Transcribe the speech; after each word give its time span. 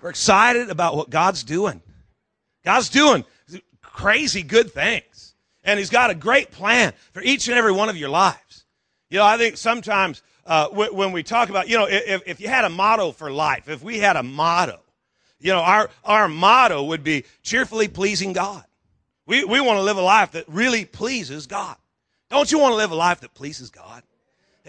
We're 0.00 0.10
excited 0.10 0.70
about 0.70 0.96
what 0.96 1.10
God's 1.10 1.44
doing. 1.44 1.82
God's 2.64 2.88
doing 2.88 3.24
crazy 3.82 4.42
good 4.42 4.70
things. 4.70 5.34
And 5.64 5.78
He's 5.78 5.90
got 5.90 6.10
a 6.10 6.14
great 6.14 6.50
plan 6.50 6.92
for 7.12 7.22
each 7.22 7.48
and 7.48 7.56
every 7.56 7.72
one 7.72 7.88
of 7.88 7.96
your 7.96 8.08
lives. 8.08 8.64
You 9.10 9.18
know, 9.18 9.24
I 9.24 9.36
think 9.38 9.56
sometimes 9.56 10.22
uh, 10.46 10.68
when 10.68 11.12
we 11.12 11.22
talk 11.22 11.50
about, 11.50 11.68
you 11.68 11.76
know, 11.76 11.86
if, 11.88 12.22
if 12.26 12.40
you 12.40 12.48
had 12.48 12.64
a 12.64 12.70
motto 12.70 13.12
for 13.12 13.30
life, 13.30 13.68
if 13.68 13.82
we 13.82 13.98
had 13.98 14.16
a 14.16 14.22
motto, 14.22 14.80
you 15.40 15.52
know, 15.52 15.60
our, 15.60 15.90
our 16.04 16.28
motto 16.28 16.84
would 16.84 17.04
be 17.04 17.24
cheerfully 17.42 17.88
pleasing 17.88 18.32
God. 18.32 18.64
We, 19.26 19.44
we 19.44 19.60
want 19.60 19.78
to 19.78 19.82
live 19.82 19.96
a 19.96 20.02
life 20.02 20.32
that 20.32 20.44
really 20.48 20.84
pleases 20.84 21.46
God. 21.46 21.76
Don't 22.30 22.50
you 22.50 22.58
want 22.58 22.72
to 22.72 22.76
live 22.76 22.90
a 22.90 22.96
life 22.96 23.20
that 23.20 23.34
pleases 23.34 23.70
God? 23.70 24.02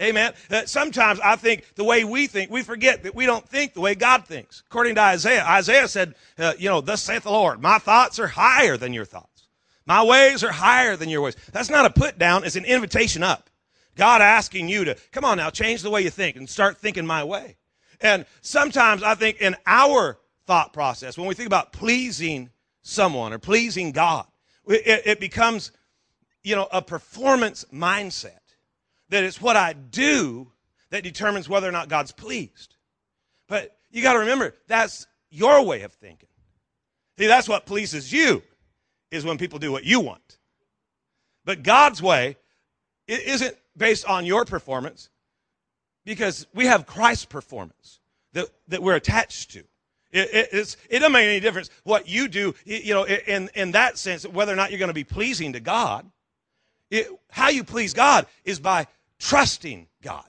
Amen. 0.00 0.32
Uh, 0.50 0.64
sometimes 0.64 1.20
I 1.20 1.36
think 1.36 1.74
the 1.74 1.84
way 1.84 2.04
we 2.04 2.26
think, 2.26 2.50
we 2.50 2.62
forget 2.62 3.02
that 3.02 3.14
we 3.14 3.26
don't 3.26 3.46
think 3.46 3.74
the 3.74 3.80
way 3.80 3.94
God 3.94 4.24
thinks. 4.24 4.62
According 4.66 4.94
to 4.94 5.02
Isaiah, 5.02 5.44
Isaiah 5.44 5.88
said, 5.88 6.14
uh, 6.38 6.54
you 6.58 6.70
know, 6.70 6.80
thus 6.80 7.02
saith 7.02 7.24
the 7.24 7.30
Lord, 7.30 7.60
my 7.60 7.78
thoughts 7.78 8.18
are 8.18 8.28
higher 8.28 8.78
than 8.78 8.94
your 8.94 9.04
thoughts. 9.04 9.48
My 9.84 10.02
ways 10.02 10.42
are 10.42 10.52
higher 10.52 10.96
than 10.96 11.08
your 11.08 11.20
ways. 11.20 11.36
That's 11.52 11.68
not 11.68 11.84
a 11.84 11.90
put 11.90 12.18
down, 12.18 12.44
it's 12.44 12.56
an 12.56 12.64
invitation 12.64 13.22
up. 13.22 13.50
God 13.96 14.22
asking 14.22 14.68
you 14.68 14.84
to, 14.84 14.96
come 15.12 15.24
on 15.24 15.36
now, 15.36 15.50
change 15.50 15.82
the 15.82 15.90
way 15.90 16.02
you 16.02 16.10
think 16.10 16.36
and 16.36 16.48
start 16.48 16.78
thinking 16.78 17.04
my 17.04 17.24
way. 17.24 17.56
And 18.00 18.24
sometimes 18.40 19.02
I 19.02 19.14
think 19.14 19.42
in 19.42 19.56
our 19.66 20.18
thought 20.46 20.72
process, 20.72 21.18
when 21.18 21.26
we 21.26 21.34
think 21.34 21.48
about 21.48 21.72
pleasing 21.72 22.50
someone 22.82 23.34
or 23.34 23.38
pleasing 23.38 23.92
God, 23.92 24.26
it, 24.66 25.02
it 25.04 25.20
becomes, 25.20 25.72
you 26.42 26.56
know, 26.56 26.68
a 26.72 26.80
performance 26.80 27.66
mindset 27.72 28.38
that 29.10 29.24
it's 29.24 29.40
what 29.40 29.56
I 29.56 29.74
do 29.74 30.50
that 30.90 31.02
determines 31.02 31.48
whether 31.48 31.68
or 31.68 31.72
not 31.72 31.88
God's 31.88 32.12
pleased. 32.12 32.76
But 33.48 33.76
you 33.90 34.02
got 34.02 34.14
to 34.14 34.20
remember, 34.20 34.54
that's 34.66 35.06
your 35.30 35.62
way 35.64 35.82
of 35.82 35.92
thinking. 35.92 36.28
See, 37.18 37.26
that's 37.26 37.48
what 37.48 37.66
pleases 37.66 38.12
you, 38.12 38.42
is 39.10 39.24
when 39.24 39.38
people 39.38 39.58
do 39.58 39.70
what 39.70 39.84
you 39.84 40.00
want. 40.00 40.38
But 41.44 41.62
God's 41.62 42.02
way 42.02 42.36
isn't 43.06 43.56
based 43.76 44.06
on 44.06 44.24
your 44.24 44.44
performance 44.44 45.10
because 46.04 46.46
we 46.54 46.66
have 46.66 46.86
Christ's 46.86 47.24
performance 47.24 48.00
that, 48.32 48.46
that 48.68 48.82
we're 48.82 48.96
attached 48.96 49.52
to. 49.52 49.60
It, 50.12 50.28
it, 50.52 50.76
it, 50.90 50.98
doesn't 50.98 51.12
make 51.12 51.26
any 51.26 51.40
difference 51.40 51.70
what 51.84 52.08
you 52.08 52.26
do, 52.26 52.54
you 52.64 52.94
know, 52.94 53.04
in, 53.06 53.48
in 53.54 53.72
that 53.72 53.96
sense, 53.96 54.26
whether 54.26 54.52
or 54.52 54.56
not 54.56 54.70
you're 54.70 54.78
going 54.78 54.88
to 54.88 54.94
be 54.94 55.04
pleasing 55.04 55.52
to 55.52 55.60
God. 55.60 56.10
It, 56.90 57.08
how 57.30 57.50
you 57.50 57.62
please 57.62 57.94
God 57.94 58.26
is 58.44 58.58
by 58.58 58.88
trusting 59.20 59.86
God. 60.02 60.24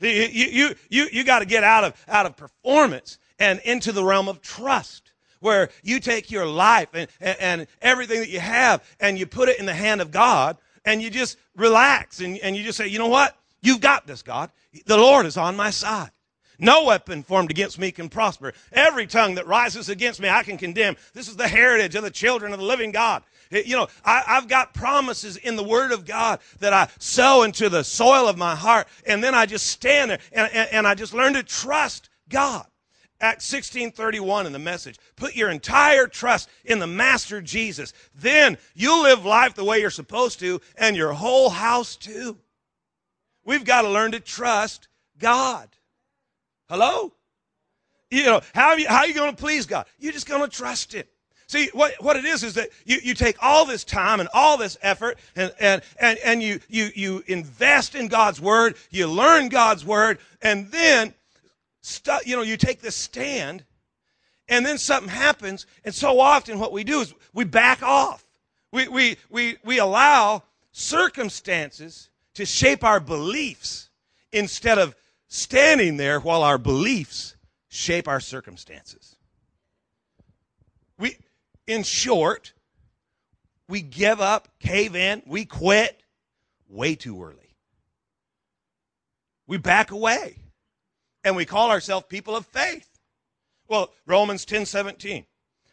You, 0.00 0.10
you, 0.10 0.74
you, 0.90 1.08
you 1.12 1.24
got 1.24 1.38
to 1.38 1.46
get 1.46 1.64
out 1.64 1.84
of, 1.84 2.04
out 2.08 2.26
of 2.26 2.36
performance 2.36 3.18
and 3.38 3.60
into 3.60 3.92
the 3.92 4.04
realm 4.04 4.28
of 4.28 4.42
trust 4.42 5.12
where 5.40 5.70
you 5.82 6.00
take 6.00 6.30
your 6.30 6.46
life 6.46 6.88
and, 6.92 7.08
and, 7.20 7.36
and, 7.40 7.66
everything 7.80 8.20
that 8.20 8.28
you 8.28 8.40
have 8.40 8.82
and 9.00 9.18
you 9.18 9.26
put 9.26 9.48
it 9.48 9.58
in 9.58 9.66
the 9.66 9.74
hand 9.74 10.00
of 10.00 10.10
God 10.10 10.56
and 10.84 11.02
you 11.02 11.10
just 11.10 11.38
relax 11.54 12.20
and, 12.20 12.38
and 12.38 12.56
you 12.56 12.64
just 12.64 12.78
say, 12.78 12.86
you 12.86 12.98
know 12.98 13.08
what? 13.08 13.36
You've 13.62 13.80
got 13.80 14.06
this, 14.06 14.22
God. 14.22 14.50
The 14.86 14.96
Lord 14.96 15.26
is 15.26 15.36
on 15.36 15.56
my 15.56 15.70
side. 15.70 16.10
No 16.58 16.84
weapon 16.84 17.22
formed 17.22 17.50
against 17.50 17.78
me 17.78 17.90
can 17.90 18.08
prosper. 18.08 18.54
Every 18.72 19.06
tongue 19.06 19.34
that 19.34 19.46
rises 19.46 19.88
against 19.88 20.20
me, 20.20 20.28
I 20.28 20.42
can 20.42 20.56
condemn. 20.56 20.96
This 21.12 21.28
is 21.28 21.36
the 21.36 21.48
heritage 21.48 21.94
of 21.94 22.02
the 22.02 22.10
children 22.10 22.52
of 22.52 22.58
the 22.58 22.64
living 22.64 22.92
God. 22.92 23.22
You 23.50 23.76
know, 23.76 23.88
I, 24.04 24.22
have 24.26 24.48
got 24.48 24.74
promises 24.74 25.36
in 25.36 25.56
the 25.56 25.62
Word 25.62 25.92
of 25.92 26.04
God 26.04 26.40
that 26.60 26.72
I 26.72 26.88
sow 26.98 27.42
into 27.42 27.68
the 27.68 27.84
soil 27.84 28.28
of 28.28 28.36
my 28.36 28.54
heart, 28.54 28.88
and 29.06 29.22
then 29.22 29.34
I 29.34 29.46
just 29.46 29.66
stand 29.68 30.10
there 30.10 30.18
and, 30.32 30.50
and, 30.52 30.68
and 30.72 30.86
I 30.86 30.94
just 30.94 31.14
learn 31.14 31.34
to 31.34 31.42
trust 31.42 32.08
God. 32.28 32.66
Acts 33.20 33.50
16:31 33.50 34.46
in 34.46 34.52
the 34.52 34.58
message. 34.58 34.98
Put 35.16 35.36
your 35.36 35.50
entire 35.50 36.06
trust 36.06 36.50
in 36.64 36.78
the 36.78 36.86
Master 36.86 37.40
Jesus. 37.40 37.92
Then 38.14 38.58
you'll 38.74 39.02
live 39.02 39.24
life 39.24 39.54
the 39.54 39.64
way 39.64 39.80
you're 39.80 39.90
supposed 39.90 40.38
to, 40.40 40.60
and 40.76 40.96
your 40.96 41.12
whole 41.12 41.48
house 41.48 41.96
too. 41.96 42.38
We've 43.44 43.64
got 43.64 43.82
to 43.82 43.88
learn 43.88 44.12
to 44.12 44.20
trust 44.20 44.88
God. 45.18 45.68
Hello? 46.68 47.12
You 48.10 48.24
know, 48.24 48.40
how 48.54 48.74
you, 48.74 48.88
how 48.88 48.98
are 48.98 49.06
you 49.06 49.14
going 49.14 49.34
to 49.34 49.40
please 49.40 49.66
God? 49.66 49.86
You're 49.98 50.12
just 50.12 50.28
going 50.28 50.42
to 50.42 50.48
trust 50.48 50.92
Him. 50.92 51.04
See, 51.48 51.70
what, 51.72 51.94
what 52.00 52.16
it 52.16 52.24
is 52.24 52.42
is 52.42 52.54
that 52.54 52.70
you, 52.84 52.98
you 53.02 53.14
take 53.14 53.36
all 53.40 53.64
this 53.64 53.84
time 53.84 54.18
and 54.18 54.28
all 54.34 54.56
this 54.56 54.76
effort 54.82 55.16
and, 55.36 55.52
and, 55.60 55.80
and, 56.00 56.18
and 56.24 56.42
you, 56.42 56.58
you, 56.68 56.90
you 56.94 57.22
invest 57.28 57.94
in 57.94 58.08
God's 58.08 58.40
Word, 58.40 58.76
you 58.90 59.06
learn 59.06 59.48
God's 59.48 59.84
Word, 59.84 60.18
and 60.42 60.68
then, 60.72 61.14
stu- 61.82 62.18
you 62.24 62.34
know, 62.34 62.42
you 62.42 62.56
take 62.56 62.80
this 62.80 62.96
stand, 62.96 63.64
and 64.48 64.66
then 64.66 64.76
something 64.76 65.08
happens, 65.08 65.66
and 65.84 65.94
so 65.94 66.18
often 66.18 66.58
what 66.58 66.72
we 66.72 66.82
do 66.82 67.00
is 67.00 67.14
we 67.32 67.44
back 67.44 67.80
off. 67.80 68.24
We, 68.72 68.88
we, 68.88 69.16
we, 69.30 69.56
we 69.64 69.78
allow 69.78 70.42
circumstances 70.72 72.10
to 72.34 72.44
shape 72.44 72.82
our 72.82 72.98
beliefs 72.98 73.88
instead 74.32 74.78
of 74.78 74.96
standing 75.28 75.96
there 75.96 76.18
while 76.18 76.42
our 76.42 76.58
beliefs 76.58 77.36
shape 77.68 78.08
our 78.08 78.20
circumstances. 78.20 79.14
We, 80.98 81.16
in 81.66 81.82
short, 81.82 82.52
we 83.68 83.82
give 83.82 84.20
up, 84.20 84.48
cave 84.60 84.94
in, 84.94 85.22
we 85.26 85.44
quit 85.44 86.00
way 86.68 86.94
too 86.94 87.22
early. 87.22 87.56
We 89.46 89.58
back 89.58 89.90
away 89.90 90.38
and 91.24 91.36
we 91.36 91.44
call 91.44 91.70
ourselves 91.70 92.06
people 92.08 92.36
of 92.36 92.46
faith. 92.46 92.88
Well, 93.68 93.92
Romans 94.06 94.44
10 94.44 94.66
17. 94.66 95.26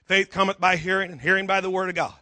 Faith 0.06 0.30
cometh 0.30 0.60
by 0.60 0.76
hearing, 0.76 1.12
and 1.12 1.22
hearing 1.22 1.48
by 1.48 1.62
the 1.62 1.70
word 1.70 1.90
of 1.90 1.96
God. 1.96 2.14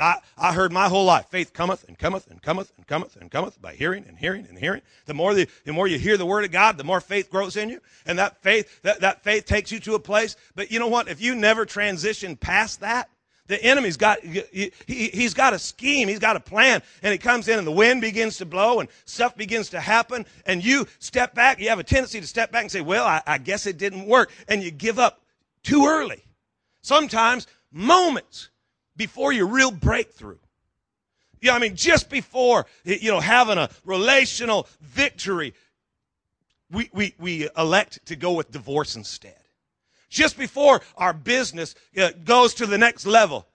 I, 0.00 0.20
I 0.36 0.52
heard 0.52 0.72
my 0.72 0.88
whole 0.88 1.04
life, 1.04 1.26
faith 1.30 1.52
cometh 1.52 1.84
and 1.88 1.98
cometh 1.98 2.28
and 2.28 2.40
cometh 2.40 2.72
and 2.76 2.86
cometh 2.86 3.16
and 3.16 3.30
cometh 3.30 3.60
by 3.60 3.74
hearing 3.74 4.04
and 4.06 4.16
hearing 4.16 4.46
and 4.48 4.58
hearing. 4.58 4.82
The 5.06 5.14
more 5.14 5.34
the, 5.34 5.48
the 5.64 5.72
more 5.72 5.86
you 5.88 5.98
hear 5.98 6.16
the 6.16 6.26
word 6.26 6.44
of 6.44 6.50
God, 6.50 6.76
the 6.76 6.84
more 6.84 7.00
faith 7.00 7.30
grows 7.30 7.56
in 7.56 7.68
you. 7.68 7.80
And 8.06 8.18
that 8.18 8.42
faith, 8.42 8.82
that, 8.82 9.00
that 9.00 9.24
faith 9.24 9.46
takes 9.46 9.72
you 9.72 9.80
to 9.80 9.94
a 9.94 9.98
place. 9.98 10.36
But 10.54 10.70
you 10.70 10.78
know 10.78 10.88
what? 10.88 11.08
If 11.08 11.20
you 11.20 11.34
never 11.34 11.66
transition 11.66 12.36
past 12.36 12.80
that, 12.80 13.08
the 13.48 13.62
enemy's 13.62 13.96
got, 13.96 14.20
he, 14.22 14.70
has 15.14 15.34
got 15.34 15.54
a 15.54 15.58
scheme. 15.58 16.06
He's 16.06 16.18
got 16.18 16.36
a 16.36 16.40
plan. 16.40 16.82
And 17.02 17.12
he 17.12 17.18
comes 17.18 17.48
in 17.48 17.58
and 17.58 17.66
the 17.66 17.72
wind 17.72 18.02
begins 18.02 18.36
to 18.38 18.46
blow 18.46 18.80
and 18.80 18.88
stuff 19.06 19.36
begins 19.36 19.70
to 19.70 19.80
happen. 19.80 20.26
And 20.44 20.62
you 20.62 20.86
step 20.98 21.34
back. 21.34 21.58
You 21.58 21.70
have 21.70 21.78
a 21.78 21.84
tendency 21.84 22.20
to 22.20 22.26
step 22.26 22.52
back 22.52 22.62
and 22.62 22.70
say, 22.70 22.82
well, 22.82 23.06
I, 23.06 23.22
I 23.26 23.38
guess 23.38 23.66
it 23.66 23.78
didn't 23.78 24.06
work. 24.06 24.30
And 24.48 24.62
you 24.62 24.70
give 24.70 24.98
up 24.98 25.22
too 25.62 25.86
early. 25.86 26.24
Sometimes 26.82 27.46
moments 27.72 28.50
before 28.98 29.32
your 29.32 29.46
real 29.46 29.70
breakthrough. 29.70 30.36
Yeah, 31.40 31.54
I 31.54 31.58
mean, 31.58 31.76
just 31.76 32.10
before, 32.10 32.66
you 32.84 33.10
know, 33.10 33.20
having 33.20 33.56
a 33.56 33.70
relational 33.84 34.66
victory, 34.80 35.54
we, 36.70 36.90
we, 36.92 37.14
we 37.18 37.48
elect 37.56 38.04
to 38.06 38.16
go 38.16 38.32
with 38.32 38.50
divorce 38.50 38.96
instead. 38.96 39.36
Just 40.10 40.36
before 40.36 40.82
our 40.96 41.12
business 41.12 41.74
uh, 41.96 42.10
goes 42.24 42.54
to 42.54 42.66
the 42.66 42.76
next 42.76 43.06
level, 43.06 43.46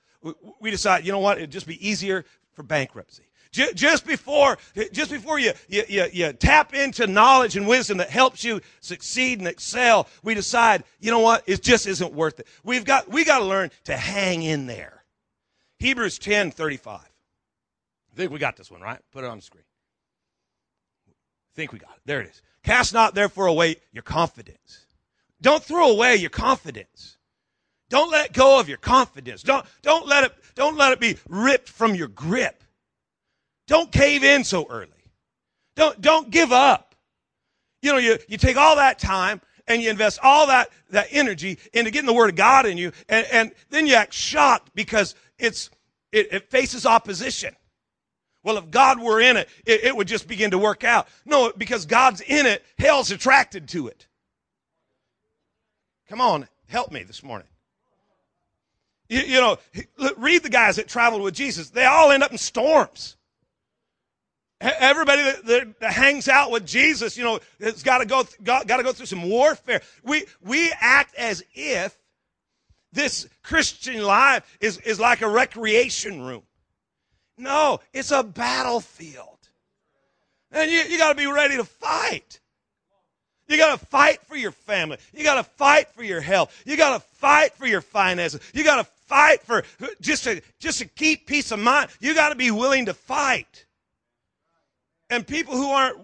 we, 0.62 0.72
decide, 0.72 1.06
you 1.06 1.12
know 1.12 1.20
what, 1.20 1.38
it'd 1.38 1.52
just 1.52 1.68
be 1.68 1.88
easier 1.88 2.25
for 2.54 2.64
bankruptcy. 2.64 3.24
Just 3.52 4.08
before, 4.08 4.58
just 4.92 5.12
before 5.12 5.38
you, 5.38 5.52
you, 5.68 5.84
you, 5.88 6.06
you, 6.12 6.34
tap 6.34 6.74
into 6.74 7.06
knowledge 7.06 7.56
and 7.56 7.68
wisdom 7.68 8.00
that 8.00 8.10
helps 8.10 8.44
you 8.44 8.62
succeed 8.80 9.38
and 9.38 9.48
excel, 9.48 10.08
we 10.24 10.34
decide, 10.34 10.84
you 11.00 11.12
know 11.12 11.20
what, 11.20 11.44
it 11.46 11.62
just 11.62 11.86
isn't 11.86 12.14
worth 12.14 12.40
it. 12.40 12.48
We've 12.64 12.84
got, 12.84 13.10
we 13.10 13.24
got 13.24 13.40
to 13.40 13.46
learn 13.46 13.70
to 13.84 13.96
hang 13.96 14.42
in 14.42 14.66
there. 14.66 15.03
Hebrews 15.84 16.18
10 16.18 16.52
35. 16.52 16.96
I 16.96 18.16
think 18.16 18.32
we 18.32 18.40
got 18.40 18.56
this 18.56 18.72
one, 18.72 18.80
right? 18.80 19.00
Put 19.12 19.26
it 19.26 19.28
on 19.28 19.38
the 19.38 19.44
screen. 19.44 19.66
I 21.10 21.56
think 21.56 21.74
we 21.74 21.80
got 21.80 21.92
it. 21.92 22.02
There 22.06 22.22
it 22.22 22.30
is. 22.30 22.42
Cast 22.64 22.94
not 22.94 23.16
therefore 23.16 23.48
away 23.48 23.76
your 23.92 24.04
confidence. 24.04 24.86
Don't 25.42 25.62
throw 25.62 25.92
away 25.92 26.16
your 26.16 26.30
confidence. 26.30 27.18
Don't 27.90 28.10
let 28.10 28.31
go 28.31 28.62
of 28.62 28.69
your 28.69 28.78
confidence. 28.78 29.44
Don't, 29.44 29.66
don't, 29.81 30.07
let 30.07 30.24
it, 30.24 30.34
don't 30.56 30.78
let 30.78 30.94
it 30.94 31.02
be 31.02 31.18
ripped 31.28 31.68
from 31.68 31.96
your 31.96 32.07
grip. 32.07 32.63
Don't 33.68 33.92
cave 33.92 34.24
in 34.24 34.46
so 34.46 34.66
early. 34.69 34.88
Don't, 35.75 36.00
don't 36.00 36.30
give 36.30 36.54
up. 36.54 36.96
You 37.81 37.92
know, 37.92 37.98
you, 37.98 38.18
you 38.30 38.38
take 38.38 38.56
all 38.56 38.78
that 38.78 39.00
time 39.00 39.42
and 39.68 39.81
you 39.81 39.90
invest 39.90 40.19
all 40.24 40.48
that, 40.48 40.69
that 40.92 41.07
energy 41.12 41.57
into 41.74 41.92
getting 41.92 42.07
the 42.07 42.13
Word 42.13 42.30
of 42.30 42.36
God 42.36 42.66
in 42.66 42.78
you, 42.78 42.92
and, 43.10 43.28
and 43.31 43.52
then 43.69 43.86
you 43.86 43.96
act 43.96 44.13
shocked 44.13 44.72
because 44.75 45.16
it's, 45.38 45.69
it, 46.13 46.31
it 46.31 46.51
faces 46.51 46.86
opposition. 46.86 47.56
Well, 48.44 48.57
if 48.57 48.69
God 48.69 49.01
were 49.01 49.19
in 49.19 49.38
it, 49.38 49.50
it, 49.65 49.86
it 49.86 49.95
would 49.95 50.07
just 50.07 50.27
begin 50.27 50.51
to 50.51 50.57
work 50.57 50.83
out. 50.83 51.07
No, 51.25 51.51
because 51.57 51.86
God's 51.86 52.21
in 52.21 52.45
it, 52.45 52.63
hell's 52.77 53.12
attracted 53.12 53.69
to 53.69 53.88
it. 53.88 54.07
Come 56.10 56.21
on, 56.21 56.48
help 56.68 56.92
me 56.92 57.04
this 57.04 57.24
morning. 57.24 57.48
You, 59.10 59.21
you, 59.21 59.42
know, 59.42 59.57
read 60.18 60.44
the 60.44 60.50
guys 60.50 60.75
that 60.75 60.88
traveled 60.88 61.21
with 61.21 61.33
Jesus. 61.33 61.69
They 61.69 61.86
all 61.86 62.12
end 62.12 62.24
up 62.24 62.31
in 62.31 62.38
storms. 62.38 63.16
Everybody 64.59 65.24
that, 65.24 65.45
that, 65.45 65.80
that 65.81 65.94
hangs 65.94 66.30
out 66.30 66.51
with 66.51 66.66
Jesus, 66.66 67.18
you 67.18 67.24
know, 67.24 67.39
has 67.59 67.83
got 67.83 67.98
to 67.98 68.06
go 68.06 68.24
got, 68.44 68.68
to 68.68 68.83
go 68.83 68.94
through 68.94 69.07
some 69.07 69.30
warfare. 69.30 69.81
We 70.04 70.25
we 70.42 70.71
act 70.80 71.16
as 71.16 71.44
if 71.54 71.98
this 72.94 73.28
Christian 73.42 74.01
life 74.04 74.57
is, 74.62 74.78
is 74.80 75.00
like 75.00 75.22
a 75.22 75.30
recreation 75.30 76.22
room. 76.22 76.44
No, 77.38 77.80
it's 77.94 78.12
a 78.12 78.24
battlefield. 78.24 79.28
And 80.51 80.69
you, 80.69 80.81
you 80.81 80.98
got 80.98 81.10
to 81.10 81.16
be 81.16 81.25
ready 81.25 81.57
to 81.57 81.63
fight. 81.63 82.40
You 83.48 83.57
got 83.57 83.80
to 83.80 83.86
fight 83.88 84.22
for 84.25 84.36
your 84.36 84.51
family. 84.51 84.98
You 85.13 85.24
got 85.24 85.36
to 85.36 85.44
fight 85.44 85.90
for 85.90 86.04
your 86.04 86.22
health. 86.22 86.63
You 86.66 86.78
got 86.78 86.94
to 86.98 87.07
fight 87.18 87.54
for 87.54 87.66
your 87.66 87.81
finances. 87.81 88.40
You 88.54 88.63
got 88.63 88.78
to 88.78 88.92
fight 89.06 89.42
for 89.42 89.63
just 90.00 90.24
to 90.24 90.42
just 90.60 90.80
to 90.80 90.86
keep 90.86 91.28
peace 91.28 91.51
of 91.51 91.60
mind. 91.60 91.90
You 92.00 92.16
got 92.16 92.30
to 92.30 92.36
be 92.36 92.51
willing 92.51 92.86
to 92.86 92.94
fight. 92.94 93.66
And 95.10 95.28
people 95.28 95.56
who 95.56 95.68
aren't 95.68 95.98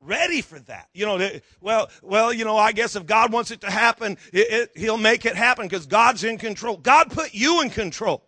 ready 0.00 0.40
for 0.40 0.58
that, 0.60 0.88
you 0.94 1.06
know, 1.06 1.30
well, 1.60 1.90
well, 2.02 2.32
you 2.32 2.44
know, 2.44 2.56
I 2.56 2.72
guess 2.72 2.96
if 2.96 3.06
God 3.06 3.32
wants 3.32 3.50
it 3.50 3.60
to 3.62 3.70
happen, 3.70 4.16
it, 4.32 4.50
it, 4.50 4.70
He'll 4.76 4.96
make 4.98 5.24
it 5.24 5.34
happen 5.36 5.66
because 5.66 5.86
God's 5.86 6.24
in 6.24 6.38
control. 6.38 6.76
God 6.76 7.10
put 7.10 7.34
you 7.34 7.62
in 7.62 7.70
control. 7.70 8.24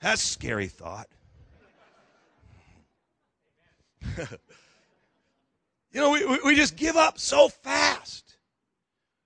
That's 0.00 0.22
a 0.22 0.26
scary 0.26 0.68
thought. 0.68 1.08
You 5.92 6.00
know, 6.00 6.10
we, 6.10 6.38
we 6.44 6.54
just 6.54 6.76
give 6.76 6.96
up 6.96 7.18
so 7.18 7.48
fast. 7.48 8.36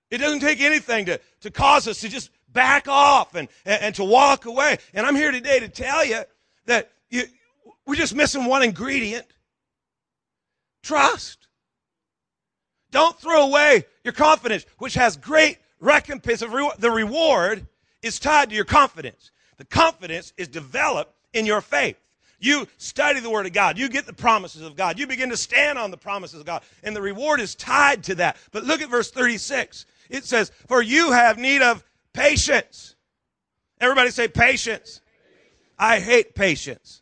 It 0.09 0.19
doesn't 0.19 0.39
take 0.39 0.61
anything 0.61 1.05
to, 1.05 1.19
to 1.41 1.51
cause 1.51 1.87
us 1.87 2.01
to 2.01 2.09
just 2.09 2.29
back 2.51 2.87
off 2.87 3.35
and, 3.35 3.47
and, 3.65 3.81
and 3.83 3.95
to 3.95 4.03
walk 4.03 4.45
away. 4.45 4.77
And 4.93 5.05
I'm 5.05 5.15
here 5.15 5.31
today 5.31 5.59
to 5.59 5.67
tell 5.67 6.05
you 6.05 6.21
that 6.65 6.91
you, 7.09 7.23
we're 7.85 7.95
just 7.95 8.15
missing 8.15 8.45
one 8.45 8.63
ingredient 8.63 9.27
trust. 10.83 11.42
Don't 12.93 13.19
throw 13.19 13.47
away 13.47 13.85
your 14.03 14.13
confidence, 14.13 14.67
which 14.77 14.93
has 14.93 15.17
great 15.17 15.57
recompense. 15.79 16.41
The 16.41 16.91
reward 16.91 17.65
is 18.03 18.19
tied 18.19 18.49
to 18.51 18.55
your 18.55 18.65
confidence. 18.65 19.31
The 19.57 19.65
confidence 19.65 20.31
is 20.37 20.47
developed 20.47 21.11
in 21.33 21.47
your 21.47 21.59
faith. 21.59 21.97
You 22.39 22.67
study 22.77 23.19
the 23.19 23.31
Word 23.31 23.47
of 23.47 23.53
God. 23.53 23.79
You 23.79 23.89
get 23.89 24.05
the 24.05 24.13
promises 24.13 24.61
of 24.61 24.75
God. 24.75 24.99
You 24.99 25.07
begin 25.07 25.29
to 25.31 25.37
stand 25.37 25.79
on 25.79 25.89
the 25.89 25.97
promises 25.97 26.39
of 26.39 26.45
God. 26.45 26.61
And 26.83 26.95
the 26.95 27.01
reward 27.01 27.39
is 27.39 27.55
tied 27.55 28.03
to 28.03 28.15
that. 28.15 28.37
But 28.51 28.63
look 28.63 28.81
at 28.81 28.89
verse 28.89 29.09
36. 29.09 29.85
It 30.09 30.23
says, 30.23 30.51
For 30.67 30.81
you 30.81 31.13
have 31.13 31.39
need 31.39 31.63
of 31.63 31.83
patience. 32.13 32.95
Everybody 33.81 34.11
say 34.11 34.27
patience. 34.27 35.01
I 35.79 35.99
hate 35.99 36.35
patience. 36.35 37.01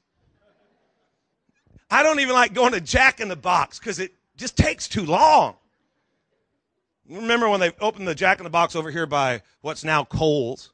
I 1.89 2.01
don't 2.01 2.21
even 2.21 2.33
like 2.33 2.53
going 2.53 2.71
to 2.71 2.81
Jack 2.81 3.19
in 3.19 3.27
the 3.27 3.35
Box 3.35 3.77
because 3.77 3.99
it 3.99 4.13
just 4.37 4.55
takes 4.55 4.87
too 4.87 5.05
long. 5.05 5.55
Remember 7.11 7.49
when 7.49 7.59
they 7.59 7.71
opened 7.81 8.07
the 8.07 8.15
Jack 8.15 8.39
in 8.39 8.45
the 8.45 8.49
Box 8.49 8.75
over 8.75 8.89
here 8.89 9.05
by 9.05 9.41
what's 9.61 9.83
now 9.83 10.03
Kohl's? 10.03 10.71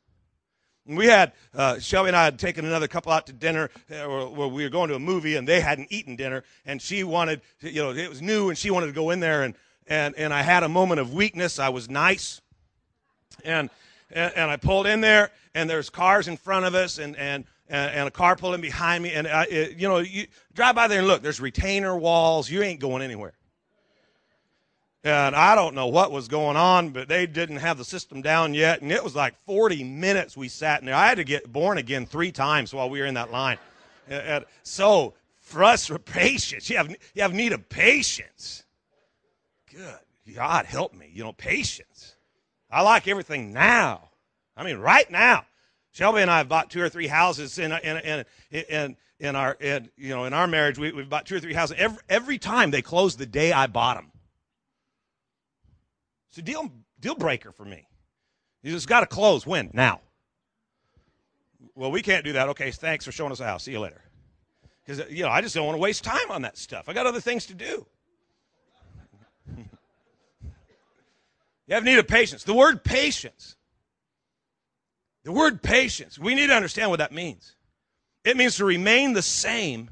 we 0.85 1.07
had 1.07 1.33
uh, 1.53 1.79
Shelby 1.79 2.07
and 2.09 2.15
I 2.15 2.25
had 2.25 2.39
taken 2.39 2.65
another 2.65 2.87
couple 2.87 3.11
out 3.11 3.27
to 3.27 3.33
dinner 3.33 3.69
uh, 3.91 4.05
where 4.07 4.47
we 4.47 4.63
were 4.63 4.69
going 4.69 4.89
to 4.89 4.95
a 4.95 4.99
movie 4.99 5.35
and 5.35 5.47
they 5.47 5.59
hadn't 5.59 5.87
eaten 5.91 6.15
dinner 6.15 6.43
and 6.65 6.81
she 6.81 7.03
wanted 7.03 7.41
you 7.59 7.81
know 7.81 7.91
it 7.91 8.07
was 8.07 8.21
new 8.21 8.49
and 8.49 8.57
she 8.57 8.71
wanted 8.71 8.87
to 8.87 8.93
go 8.93 9.09
in 9.09 9.19
there 9.19 9.43
and 9.43 9.55
and 9.87 10.15
and 10.15 10.33
I 10.33 10.43
had 10.43 10.63
a 10.63 10.69
moment 10.69 11.01
of 11.01 11.13
weakness. 11.13 11.59
I 11.59 11.69
was 11.69 11.89
nice 11.89 12.41
and 13.43 13.69
and, 14.11 14.33
and 14.35 14.51
I 14.51 14.55
pulled 14.55 14.87
in 14.87 15.01
there 15.01 15.31
and 15.53 15.69
there's 15.69 15.89
cars 15.89 16.27
in 16.27 16.37
front 16.37 16.65
of 16.65 16.73
us 16.73 16.99
and 16.99 17.17
and 17.17 17.45
and, 17.69 18.07
a 18.07 18.11
car 18.11 18.37
pulling 18.37 18.61
behind 18.61 19.03
me 19.03 19.11
and 19.11 19.27
I, 19.27 19.43
it, 19.43 19.77
you 19.77 19.89
know 19.89 19.97
you 19.97 20.27
drive 20.53 20.75
by 20.75 20.87
there 20.87 20.99
and 20.99 21.07
look 21.07 21.21
there's 21.21 21.41
retainer 21.41 21.97
walls. 21.97 22.49
You 22.49 22.63
ain't 22.63 22.79
going 22.79 23.01
anywhere 23.01 23.33
and 25.07 25.35
I 25.37 25.55
don't 25.55 25.73
know 25.73 25.87
what 25.87 26.11
was 26.11 26.27
going 26.27 26.57
on, 26.57 26.89
but 26.89 27.07
they 27.07 27.25
didn't 27.25 27.57
have 27.57 27.77
the 27.77 27.85
system 27.85 28.21
down 28.21 28.53
yet. 28.53 28.81
And 28.81 28.91
it 28.91 29.01
was 29.01 29.15
like 29.15 29.35
40 29.45 29.85
minutes 29.85 30.35
we 30.35 30.49
sat 30.49 30.81
in 30.81 30.85
there. 30.85 30.95
I 30.95 31.07
had 31.07 31.15
to 31.15 31.23
get 31.23 31.51
born 31.51 31.77
again 31.77 32.05
three 32.05 32.31
times 32.31 32.73
while 32.73 32.89
we 32.89 32.99
were 32.99 33.05
in 33.05 33.13
that 33.13 33.31
line. 33.31 33.57
And 34.09 34.43
so, 34.63 35.13
frustrated, 35.39 36.05
patience. 36.05 36.69
You 36.69 36.75
have, 36.75 36.89
you 36.89 37.21
have 37.21 37.33
need 37.33 37.53
of 37.53 37.69
patience. 37.69 38.65
Good. 39.73 40.35
God 40.35 40.65
help 40.65 40.93
me. 40.93 41.09
You 41.13 41.23
know, 41.23 41.31
patience. 41.31 42.15
I 42.69 42.81
like 42.81 43.07
everything 43.07 43.53
now. 43.53 44.09
I 44.57 44.65
mean, 44.65 44.77
right 44.77 45.09
now. 45.09 45.45
Shelby 45.93 46.21
and 46.21 46.29
I 46.29 46.39
have 46.39 46.49
bought 46.49 46.69
two 46.69 46.81
or 46.81 46.89
three 46.89 47.07
houses 47.07 47.57
in, 47.59 47.71
in, 47.71 47.97
in, 47.97 48.25
in, 48.51 48.97
in 49.21 49.35
our, 49.37 49.53
in, 49.61 49.89
you 49.95 50.09
know, 50.09 50.25
in 50.25 50.33
our 50.33 50.47
marriage. 50.47 50.77
We, 50.77 50.91
we've 50.91 51.09
bought 51.09 51.25
two 51.25 51.37
or 51.37 51.39
three 51.39 51.53
houses. 51.53 51.77
Every, 51.79 51.97
every 52.09 52.37
time 52.37 52.71
they 52.71 52.81
close 52.81 53.15
the 53.15 53.25
day 53.25 53.53
I 53.53 53.67
bought 53.67 53.95
them. 53.95 54.11
It's 56.37 56.47
a 56.47 56.51
deal, 56.51 56.71
deal 56.99 57.15
breaker 57.15 57.51
for 57.51 57.65
me. 57.65 57.87
You 58.61 58.71
just 58.71 58.87
got 58.87 58.99
to 58.99 59.07
close. 59.07 59.47
When? 59.47 59.71
Now. 59.73 60.01
Well, 61.73 61.89
we 61.89 62.03
can't 62.03 62.23
do 62.23 62.33
that. 62.33 62.49
Okay, 62.49 62.69
thanks 62.69 63.05
for 63.05 63.11
showing 63.11 63.31
us 63.31 63.39
the 63.39 63.45
house. 63.45 63.63
See 63.63 63.71
you 63.71 63.79
later. 63.79 64.03
Because, 64.85 65.09
you 65.09 65.23
know, 65.23 65.29
I 65.29 65.41
just 65.41 65.55
don't 65.55 65.65
want 65.65 65.77
to 65.77 65.81
waste 65.81 66.03
time 66.03 66.29
on 66.29 66.43
that 66.43 66.55
stuff. 66.55 66.89
I 66.89 66.93
got 66.93 67.07
other 67.07 67.19
things 67.19 67.47
to 67.47 67.55
do. 67.55 67.87
you 69.57 69.65
have 71.69 71.83
need 71.83 71.97
of 71.97 72.07
patience. 72.07 72.43
The 72.43 72.53
word 72.53 72.83
patience. 72.83 73.55
The 75.23 75.31
word 75.31 75.63
patience. 75.63 76.19
We 76.19 76.35
need 76.35 76.47
to 76.47 76.55
understand 76.55 76.91
what 76.91 76.99
that 76.99 77.11
means. 77.11 77.55
It 78.23 78.37
means 78.37 78.57
to 78.57 78.65
remain 78.65 79.13
the 79.13 79.23
same 79.23 79.89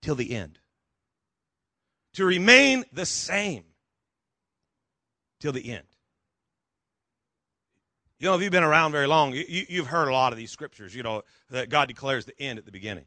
till 0.00 0.16
the 0.16 0.34
end. 0.34 0.58
To 2.14 2.24
remain 2.24 2.84
the 2.92 3.06
same 3.06 3.62
till 5.42 5.52
the 5.52 5.72
end. 5.72 5.82
You 8.20 8.28
know, 8.28 8.36
if 8.36 8.42
you've 8.42 8.52
been 8.52 8.62
around 8.62 8.92
very 8.92 9.08
long, 9.08 9.34
you, 9.34 9.78
have 9.78 9.88
heard 9.88 10.06
a 10.06 10.12
lot 10.12 10.32
of 10.32 10.38
these 10.38 10.52
scriptures, 10.52 10.94
you 10.94 11.02
know, 11.02 11.22
that 11.50 11.68
God 11.68 11.88
declares 11.88 12.24
the 12.24 12.40
end 12.40 12.60
at 12.60 12.64
the 12.64 12.70
beginning. 12.70 13.04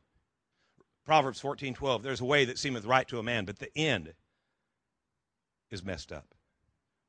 Proverbs 1.06 1.40
14, 1.40 1.74
12, 1.74 2.04
there's 2.04 2.20
a 2.20 2.26
way 2.26 2.44
that 2.44 2.60
seemeth 2.60 2.86
right 2.86 3.08
to 3.08 3.20
a 3.20 3.24
man, 3.24 3.46
but 3.46 3.60
the 3.60 3.76
end 3.78 4.14
is 5.72 5.86
messed 5.86 6.12
up. 6.12 6.36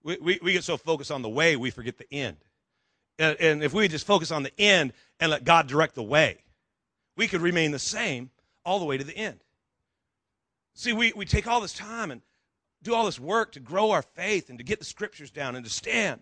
We, 0.04 0.16
we, 0.18 0.38
we 0.40 0.52
get 0.52 0.62
so 0.62 0.76
focused 0.76 1.10
on 1.10 1.22
the 1.22 1.28
way, 1.28 1.56
we 1.56 1.70
forget 1.70 1.98
the 1.98 2.12
end. 2.14 2.36
And, 3.18 3.36
and 3.40 3.64
if 3.64 3.74
we 3.74 3.88
just 3.88 4.06
focus 4.06 4.30
on 4.30 4.44
the 4.44 4.52
end 4.60 4.92
and 5.18 5.32
let 5.32 5.42
God 5.42 5.66
direct 5.66 5.96
the 5.96 6.04
way, 6.04 6.38
we 7.16 7.26
could 7.26 7.40
remain 7.40 7.72
the 7.72 7.80
same 7.80 8.30
all 8.64 8.78
the 8.78 8.84
way 8.84 8.96
to 8.96 9.04
the 9.04 9.16
end. 9.16 9.40
See, 10.74 10.92
we, 10.92 11.12
we 11.16 11.24
take 11.24 11.48
all 11.48 11.60
this 11.60 11.72
time 11.72 12.12
and 12.12 12.22
do 12.86 12.94
all 12.94 13.04
this 13.04 13.20
work 13.20 13.52
to 13.52 13.60
grow 13.60 13.90
our 13.90 14.02
faith 14.02 14.48
and 14.48 14.58
to 14.58 14.64
get 14.64 14.78
the 14.78 14.84
scriptures 14.84 15.30
down 15.30 15.56
and 15.56 15.64
to 15.64 15.70
stand. 15.70 16.20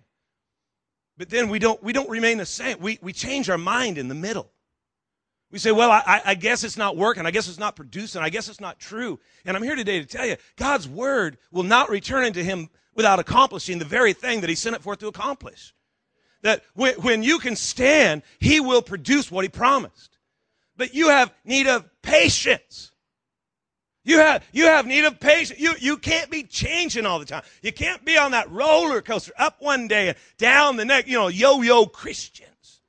But 1.17 1.31
then 1.31 1.49
we 1.49 1.59
don't, 1.59 1.81
we 1.83 1.93
don't 1.93 2.09
remain 2.11 2.39
the 2.39 2.47
same. 2.47 2.79
We, 2.81 2.99
we 3.01 3.13
change 3.13 3.49
our 3.49 3.59
mind 3.59 3.99
in 3.99 4.09
the 4.09 4.15
middle. 4.15 4.51
We 5.51 5.61
say, 5.61 5.71
well, 5.71 5.93
I, 5.93 6.21
I 6.25 6.35
guess 6.35 6.65
it's 6.65 6.77
not 6.77 6.97
working. 6.97 7.27
I 7.27 7.31
guess 7.31 7.47
it's 7.47 7.61
not 7.61 7.77
producing. 7.77 8.23
I 8.23 8.29
guess 8.29 8.49
it's 8.49 8.61
not 8.61 8.81
true. 8.81 9.21
And 9.45 9.57
I'm 9.57 9.63
here 9.63 9.77
today 9.77 10.01
to 10.01 10.07
tell 10.07 10.27
you, 10.27 10.37
God's 10.57 10.89
word 10.89 11.39
will 11.53 11.63
not 11.63 11.91
return 11.91 12.25
into 12.25 12.43
him 12.43 12.71
without 12.95 13.21
accomplishing 13.21 13.79
the 13.79 13.85
very 13.85 14.13
thing 14.13 14.41
that 14.41 14.51
he 14.51 14.57
sent 14.57 14.75
it 14.75 14.83
forth 14.83 14.99
to 14.99 15.07
accomplish. 15.07 15.73
That 16.43 16.65
when, 16.75 16.95
when 16.95 17.23
you 17.23 17.39
can 17.39 17.55
stand, 17.55 18.23
he 18.41 18.59
will 18.59 18.83
produce 18.83 19.31
what 19.31 19.45
he 19.45 19.49
promised. 19.49 20.19
But 20.77 20.93
you 20.93 21.11
have 21.11 21.33
need 21.45 21.69
of 21.69 21.89
patience. 22.03 22.91
You 24.05 24.19
have, 24.19 24.45
you 24.53 24.67
have 24.67 24.87
need 24.87 25.05
of 25.05 25.19
patience. 25.19 25.59
You, 25.59 25.73
you 25.79 25.97
can't 25.97 26.31
be 26.31 26.43
changing 26.43 27.07
all 27.07 27.19
the 27.19 27.25
time. 27.25 27.43
You 27.63 27.73
can't 27.73 28.05
be 28.05 28.19
on 28.19 28.33
that 28.33 28.51
roller 28.51 29.01
coaster 29.01 29.33
up 29.39 29.57
one 29.61 29.89
day 29.89 30.09
and 30.09 30.17
down 30.37 30.77
the 30.77 30.85
next, 30.85 31.09
you 31.09 31.17
know, 31.17 31.29
yo-yo 31.29 31.87
Christians. 31.87 32.81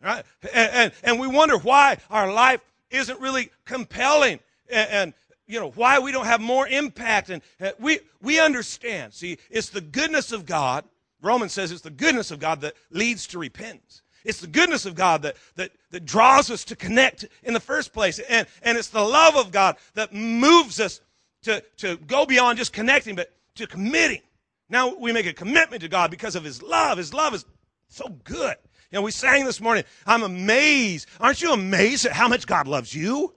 Right? 0.00 0.24
And, 0.54 0.70
and, 0.72 0.92
and 1.02 1.20
we 1.20 1.26
wonder 1.26 1.58
why 1.58 1.98
our 2.10 2.32
life 2.32 2.60
isn't 2.90 3.20
really 3.20 3.50
compelling 3.64 4.38
and, 4.70 4.90
and 4.90 5.14
you 5.48 5.58
know, 5.58 5.70
why 5.70 5.98
we 5.98 6.12
don't 6.12 6.26
have 6.26 6.40
more 6.40 6.66
impact. 6.68 7.30
And 7.30 7.42
uh, 7.60 7.70
we, 7.80 7.98
we 8.22 8.38
understand. 8.40 9.14
See, 9.14 9.38
it's 9.50 9.70
the 9.70 9.80
goodness 9.80 10.30
of 10.30 10.46
God. 10.46 10.84
Romans 11.22 11.52
says 11.52 11.72
it's 11.72 11.82
the 11.82 11.90
goodness 11.90 12.30
of 12.30 12.38
God 12.38 12.60
that 12.60 12.74
leads 12.90 13.26
to 13.28 13.38
repentance. 13.38 14.02
It's 14.26 14.40
the 14.40 14.46
goodness 14.48 14.84
of 14.86 14.94
God 14.94 15.22
that, 15.22 15.36
that, 15.54 15.70
that 15.92 16.04
draws 16.04 16.50
us 16.50 16.64
to 16.64 16.76
connect 16.76 17.26
in 17.44 17.54
the 17.54 17.60
first 17.60 17.92
place. 17.92 18.18
And, 18.18 18.46
and 18.62 18.76
it's 18.76 18.88
the 18.88 19.00
love 19.00 19.36
of 19.36 19.52
God 19.52 19.76
that 19.94 20.12
moves 20.12 20.80
us 20.80 21.00
to, 21.42 21.62
to 21.78 21.96
go 21.96 22.26
beyond 22.26 22.58
just 22.58 22.72
connecting, 22.72 23.14
but 23.14 23.32
to 23.54 23.66
committing. 23.66 24.20
Now 24.68 24.96
we 24.96 25.12
make 25.12 25.26
a 25.26 25.32
commitment 25.32 25.82
to 25.82 25.88
God 25.88 26.10
because 26.10 26.34
of 26.34 26.42
His 26.42 26.60
love. 26.60 26.98
His 26.98 27.14
love 27.14 27.34
is 27.34 27.44
so 27.88 28.08
good. 28.24 28.56
You 28.90 28.98
know, 28.98 29.02
we 29.02 29.12
sang 29.12 29.44
this 29.44 29.60
morning, 29.60 29.84
I'm 30.06 30.24
amazed. 30.24 31.08
Aren't 31.20 31.40
you 31.40 31.52
amazed 31.52 32.06
at 32.06 32.12
how 32.12 32.28
much 32.28 32.46
God 32.46 32.66
loves 32.66 32.94
you? 32.94 33.32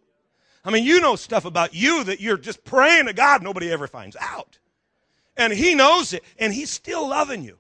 I 0.66 0.72
mean, 0.72 0.84
you 0.84 1.00
know 1.00 1.16
stuff 1.16 1.46
about 1.46 1.74
you 1.74 2.04
that 2.06 2.20
you're 2.20 2.38
just 2.38 2.64
praying 2.64 3.06
to 3.06 3.14
God, 3.14 3.44
nobody 3.44 3.72
ever 3.72 3.88
finds 3.88 4.18
out. 4.20 4.58
And 5.38 5.54
He 5.54 5.76
knows 5.76 6.14
it, 6.14 6.24
and 6.38 6.52
He's 6.52 6.70
still 6.70 7.08
loving 7.08 7.44
you. 7.44 7.60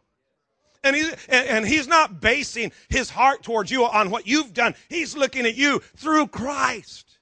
And, 0.84 0.96
he, 0.96 1.10
and, 1.28 1.68
he's 1.68 1.88
not 1.88 2.22
basing 2.22 2.72
his 2.88 3.10
heart 3.10 3.44
towards 3.44 3.70
you 3.70 3.86
on 3.86 4.10
what 4.10 4.28
you've 4.28 4.54
done. 4.54 4.76
He's 4.88 5.16
looking 5.16 5.46
at 5.46 5.56
you 5.56 5.80
through 5.98 6.28
Christ. 6.28 7.20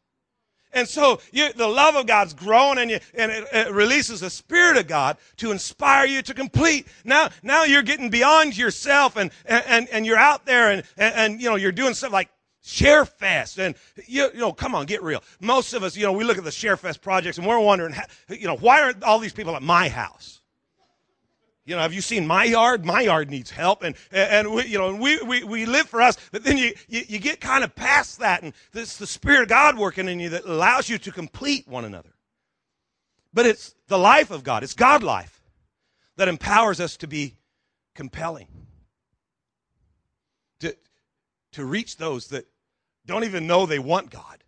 And 0.74 0.88
so 0.88 1.20
you, 1.32 1.52
the 1.54 1.68
love 1.68 1.96
of 1.96 2.06
God's 2.06 2.36
growing 2.36 2.78
and, 2.78 2.92
you, 2.92 3.00
and 3.16 3.32
it, 3.32 3.48
it, 3.52 3.72
releases 3.72 4.20
the 4.20 4.30
Spirit 4.30 4.78
of 4.78 4.86
God 4.86 5.18
to 5.38 5.52
inspire 5.52 6.06
you 6.06 6.22
to 6.22 6.34
complete. 6.36 6.88
Now, 7.04 7.30
now 7.42 7.64
you're 7.64 7.82
getting 7.82 8.12
beyond 8.12 8.56
yourself 8.56 9.16
and, 9.16 9.32
and, 9.46 9.88
and 9.90 10.06
you're 10.06 10.18
out 10.18 10.46
there 10.46 10.72
and, 10.72 10.84
and, 10.96 11.16
and 11.16 11.42
you 11.42 11.50
know, 11.50 11.56
you're 11.56 11.72
doing 11.72 11.96
stuff 11.96 12.12
like 12.12 12.30
Share 12.62 13.06
Fest. 13.06 13.58
And, 13.58 13.76
you, 14.06 14.30
you, 14.34 14.40
know, 14.40 14.54
come 14.54 14.76
on, 14.76 14.86
get 14.86 15.02
real. 15.02 15.24
Most 15.40 15.74
of 15.74 15.82
us, 15.82 15.98
you 15.98 16.04
know, 16.06 16.12
we 16.12 16.24
look 16.24 16.38
at 16.38 16.44
the 16.44 16.52
Share 16.52 16.78
Fest 16.78 17.02
projects 17.02 17.40
and 17.40 17.48
we're 17.48 17.60
wondering, 17.60 17.96
you 18.30 18.46
know, 18.46 18.58
why 18.58 18.82
aren't 18.82 19.04
all 19.04 19.18
these 19.18 19.34
people 19.34 19.56
at 19.56 19.64
my 19.64 19.90
house? 19.90 20.37
You 21.68 21.76
know, 21.76 21.82
have 21.82 21.94
you 21.94 22.00
seen 22.00 22.26
my 22.26 22.46
yard? 22.46 22.86
My 22.86 23.02
yard 23.02 23.30
needs 23.30 23.52
help. 23.52 23.84
And, 23.84 23.94
and 24.10 24.54
we, 24.54 24.68
you 24.68 24.78
know, 24.78 24.96
we, 24.96 25.22
we, 25.22 25.44
we 25.44 25.66
live 25.66 25.90
for 25.90 26.02
us, 26.02 26.16
but 26.32 26.46
then 26.46 26.58
you, 26.58 26.74
you, 26.88 27.02
you 27.10 27.20
get 27.20 27.42
kind 27.42 27.62
of 27.62 27.76
past 27.76 28.20
that 28.20 28.42
and 28.42 28.54
it's 28.74 28.96
the 28.96 29.06
Spirit 29.06 29.42
of 29.42 29.50
God 29.50 29.78
working 29.78 30.08
in 30.08 30.18
you 30.18 30.30
that 30.30 30.46
allows 30.46 30.88
you 30.88 30.98
to 31.00 31.12
complete 31.12 31.68
one 31.68 31.84
another. 31.84 32.14
But 33.34 33.48
it's 33.48 33.76
the 33.90 34.00
life 34.00 34.32
of 34.32 34.46
God. 34.46 34.64
It's 34.64 34.74
God 34.74 35.04
life 35.04 35.42
that 36.16 36.30
empowers 36.30 36.80
us 36.80 36.96
to 36.98 37.08
be 37.08 37.36
compelling. 37.94 38.48
To, 40.62 40.74
to 41.52 41.66
reach 41.66 41.98
those 41.98 42.30
that 42.30 42.48
don't 43.06 43.26
even 43.26 43.46
know 43.46 43.66
they 43.66 43.78
want 43.78 44.10
God. 44.10 44.42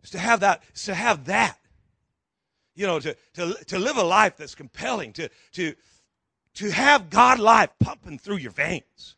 It's 0.00 0.12
to 0.12 0.20
have 0.20 0.38
that, 0.40 0.62
it's 0.68 0.84
to 0.84 0.94
have 0.94 1.24
that 1.24 1.58
you 2.76 2.86
know, 2.86 3.00
to, 3.00 3.16
to, 3.34 3.54
to 3.66 3.78
live 3.78 3.96
a 3.96 4.04
life 4.04 4.36
that's 4.36 4.54
compelling, 4.54 5.12
to, 5.14 5.28
to, 5.52 5.74
to 6.54 6.70
have 6.70 7.10
God 7.10 7.38
life 7.38 7.70
pumping 7.80 8.18
through 8.18 8.36
your 8.36 8.52
veins. 8.52 9.16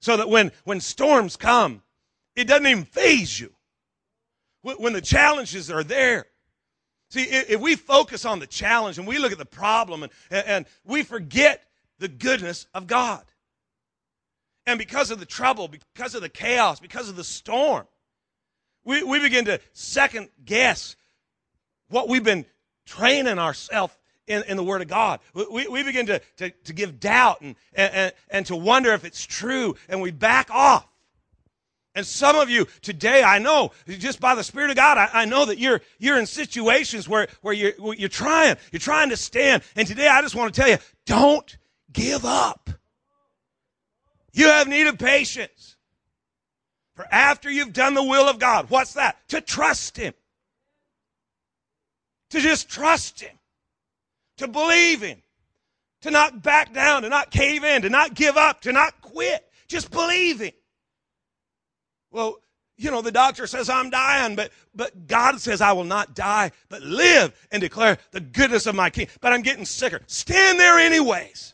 So 0.00 0.16
that 0.16 0.28
when, 0.28 0.52
when 0.64 0.80
storms 0.80 1.36
come, 1.36 1.82
it 2.36 2.44
doesn't 2.44 2.66
even 2.66 2.84
faze 2.84 3.40
you. 3.40 3.52
When, 4.60 4.76
when 4.76 4.92
the 4.92 5.00
challenges 5.00 5.70
are 5.70 5.82
there. 5.82 6.26
See, 7.10 7.24
if 7.24 7.60
we 7.60 7.76
focus 7.76 8.24
on 8.24 8.38
the 8.38 8.46
challenge 8.46 8.98
and 8.98 9.06
we 9.06 9.18
look 9.18 9.32
at 9.32 9.38
the 9.38 9.44
problem 9.44 10.02
and, 10.02 10.12
and 10.30 10.66
we 10.84 11.02
forget 11.02 11.62
the 11.98 12.08
goodness 12.08 12.66
of 12.74 12.86
God. 12.86 13.22
And 14.66 14.78
because 14.78 15.10
of 15.10 15.18
the 15.18 15.26
trouble, 15.26 15.68
because 15.68 16.14
of 16.14 16.22
the 16.22 16.28
chaos, 16.28 16.80
because 16.80 17.08
of 17.08 17.16
the 17.16 17.24
storm, 17.24 17.86
we, 18.84 19.02
we 19.02 19.20
begin 19.20 19.44
to 19.46 19.60
second 19.72 20.28
guess 20.44 20.96
what 21.88 22.08
we've 22.08 22.24
been 22.24 22.46
training 22.84 23.38
ourselves 23.38 23.96
in, 24.26 24.42
in 24.44 24.56
the 24.56 24.64
Word 24.64 24.82
of 24.82 24.88
God. 24.88 25.20
We, 25.34 25.68
we 25.68 25.82
begin 25.82 26.06
to, 26.06 26.20
to, 26.38 26.50
to 26.50 26.72
give 26.72 27.00
doubt 27.00 27.40
and, 27.40 27.56
and, 27.74 28.12
and 28.30 28.46
to 28.46 28.56
wonder 28.56 28.92
if 28.92 29.04
it's 29.04 29.24
true, 29.24 29.76
and 29.88 30.00
we 30.00 30.10
back 30.10 30.50
off. 30.50 30.86
And 31.94 32.06
some 32.06 32.36
of 32.36 32.48
you 32.48 32.66
today, 32.80 33.22
I 33.22 33.38
know, 33.38 33.72
just 33.86 34.18
by 34.18 34.34
the 34.34 34.42
Spirit 34.42 34.70
of 34.70 34.76
God, 34.76 34.96
I, 34.96 35.10
I, 35.12 35.24
know 35.26 35.44
that 35.44 35.58
you're, 35.58 35.82
you're 35.98 36.18
in 36.18 36.24
situations 36.24 37.06
where, 37.06 37.28
where 37.42 37.52
you're, 37.52 37.74
you're 37.94 38.08
trying, 38.08 38.56
you're 38.70 38.80
trying 38.80 39.10
to 39.10 39.16
stand. 39.16 39.62
And 39.76 39.86
today 39.86 40.08
I 40.08 40.22
just 40.22 40.34
want 40.34 40.54
to 40.54 40.58
tell 40.58 40.70
you, 40.70 40.78
don't 41.04 41.58
give 41.92 42.24
up. 42.24 42.70
You 44.32 44.46
have 44.46 44.68
need 44.68 44.86
of 44.86 44.98
patience. 44.98 45.76
For 46.94 47.06
after 47.10 47.50
you've 47.50 47.74
done 47.74 47.92
the 47.92 48.02
will 48.02 48.26
of 48.26 48.38
God, 48.38 48.70
what's 48.70 48.94
that? 48.94 49.16
To 49.28 49.42
trust 49.42 49.98
Him 49.98 50.14
to 52.32 52.40
just 52.40 52.68
trust 52.68 53.20
Him, 53.20 53.38
to 54.38 54.48
believe 54.48 55.02
Him, 55.02 55.22
to 56.00 56.10
not 56.10 56.42
back 56.42 56.72
down, 56.72 57.02
to 57.02 57.08
not 57.08 57.30
cave 57.30 57.62
in, 57.62 57.82
to 57.82 57.90
not 57.90 58.14
give 58.14 58.36
up, 58.36 58.62
to 58.62 58.72
not 58.72 59.00
quit. 59.02 59.46
Just 59.68 59.90
believe 59.90 60.40
Him. 60.40 60.52
Well, 62.10 62.38
you 62.78 62.90
know, 62.90 63.02
the 63.02 63.12
doctor 63.12 63.46
says 63.46 63.68
I'm 63.68 63.90
dying, 63.90 64.34
but, 64.34 64.50
but 64.74 65.06
God 65.06 65.40
says 65.40 65.60
I 65.60 65.72
will 65.72 65.84
not 65.84 66.14
die, 66.14 66.52
but 66.70 66.82
live 66.82 67.32
and 67.52 67.60
declare 67.60 67.98
the 68.12 68.20
goodness 68.20 68.66
of 68.66 68.74
my 68.74 68.88
King. 68.88 69.08
But 69.20 69.34
I'm 69.34 69.42
getting 69.42 69.66
sicker. 69.66 70.00
Stand 70.06 70.58
there 70.58 70.78
anyways. 70.78 71.52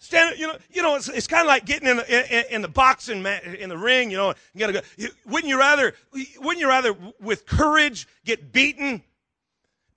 Stand, 0.00 0.38
you 0.38 0.48
know, 0.48 0.56
you 0.70 0.82
know, 0.82 0.96
it's, 0.96 1.08
it's 1.08 1.26
kind 1.26 1.42
of 1.42 1.46
like 1.46 1.64
getting 1.64 1.88
in 1.88 1.96
the, 1.96 2.38
in, 2.38 2.54
in 2.56 2.62
the 2.62 2.68
boxing 2.68 3.22
mat, 3.22 3.44
in 3.44 3.70
the 3.70 3.78
ring, 3.78 4.10
you 4.10 4.18
know, 4.18 4.34
you 4.52 4.60
gotta 4.60 4.72
go. 4.74 4.80
Wouldn't 5.24 5.48
you 5.48 5.58
rather, 5.58 5.94
wouldn't 6.38 6.58
you 6.58 6.68
rather 6.68 6.94
with 7.20 7.46
courage 7.46 8.06
get 8.24 8.52
beaten 8.52 9.02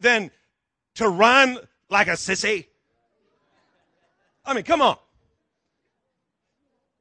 than 0.04 0.30
to 0.96 1.10
run 1.10 1.58
like 1.90 2.08
a 2.08 2.12
sissy? 2.12 2.68
I 4.46 4.54
mean, 4.54 4.64
come 4.64 4.82
on. 4.82 4.98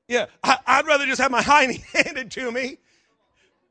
Yeah, 0.08 0.26
I, 0.42 0.78
would 0.78 0.86
rather 0.86 1.06
just 1.06 1.20
have 1.20 1.30
my 1.30 1.42
hiney 1.42 1.82
handed 1.92 2.30
to 2.32 2.50
me 2.50 2.78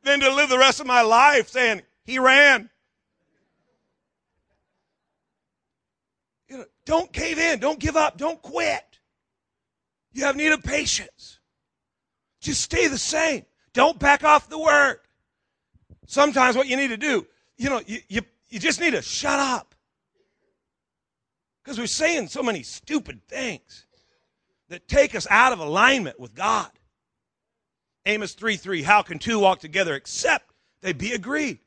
than 0.04 0.20
to 0.20 0.34
live 0.34 0.50
the 0.50 0.58
rest 0.58 0.80
of 0.80 0.88
my 0.88 1.02
life 1.02 1.50
saying, 1.50 1.82
he 2.04 2.20
ran. 2.20 2.70
You 6.48 6.58
know, 6.60 6.66
don't 6.86 7.12
cave 7.14 7.38
in. 7.38 7.60
Don't 7.60 7.80
give 7.80 7.96
up. 7.96 8.18
Don't 8.18 8.42
quit. 8.42 9.00
You 10.14 10.26
have 10.26 10.36
need 10.36 10.52
of 10.52 10.64
patience. 10.64 11.40
Just 12.42 12.62
stay 12.62 12.88
the 12.88 12.98
same. 12.98 13.46
Don't 13.74 13.98
back 14.00 14.24
off 14.24 14.50
the 14.50 14.60
word. 14.60 15.00
Sometimes 16.08 16.58
what 16.58 16.68
you 16.68 16.76
need 16.76 16.90
to 16.90 16.98
do, 16.98 17.26
you 17.56 17.70
know, 17.70 17.82
you, 17.86 18.00
you, 18.10 18.22
you 18.52 18.60
just 18.60 18.80
need 18.80 18.92
to 18.92 19.02
shut 19.02 19.40
up. 19.40 19.74
Because 21.64 21.80
we're 21.80 21.88
saying 21.88 22.28
so 22.28 22.44
many 22.44 22.64
stupid 22.64 23.22
things 23.28 23.86
that 24.70 24.88
take 24.88 25.16
us 25.16 25.26
out 25.30 25.54
of 25.54 25.60
alignment 25.60 26.20
with 26.20 26.36
God. 26.36 26.70
Amos 28.06 28.34
3 28.34 28.58
3, 28.58 28.82
how 28.82 29.02
can 29.02 29.20
two 29.20 29.40
walk 29.40 29.60
together 29.60 29.96
except 29.96 30.54
they 30.82 30.92
be 30.92 31.14
agreed? 31.14 31.60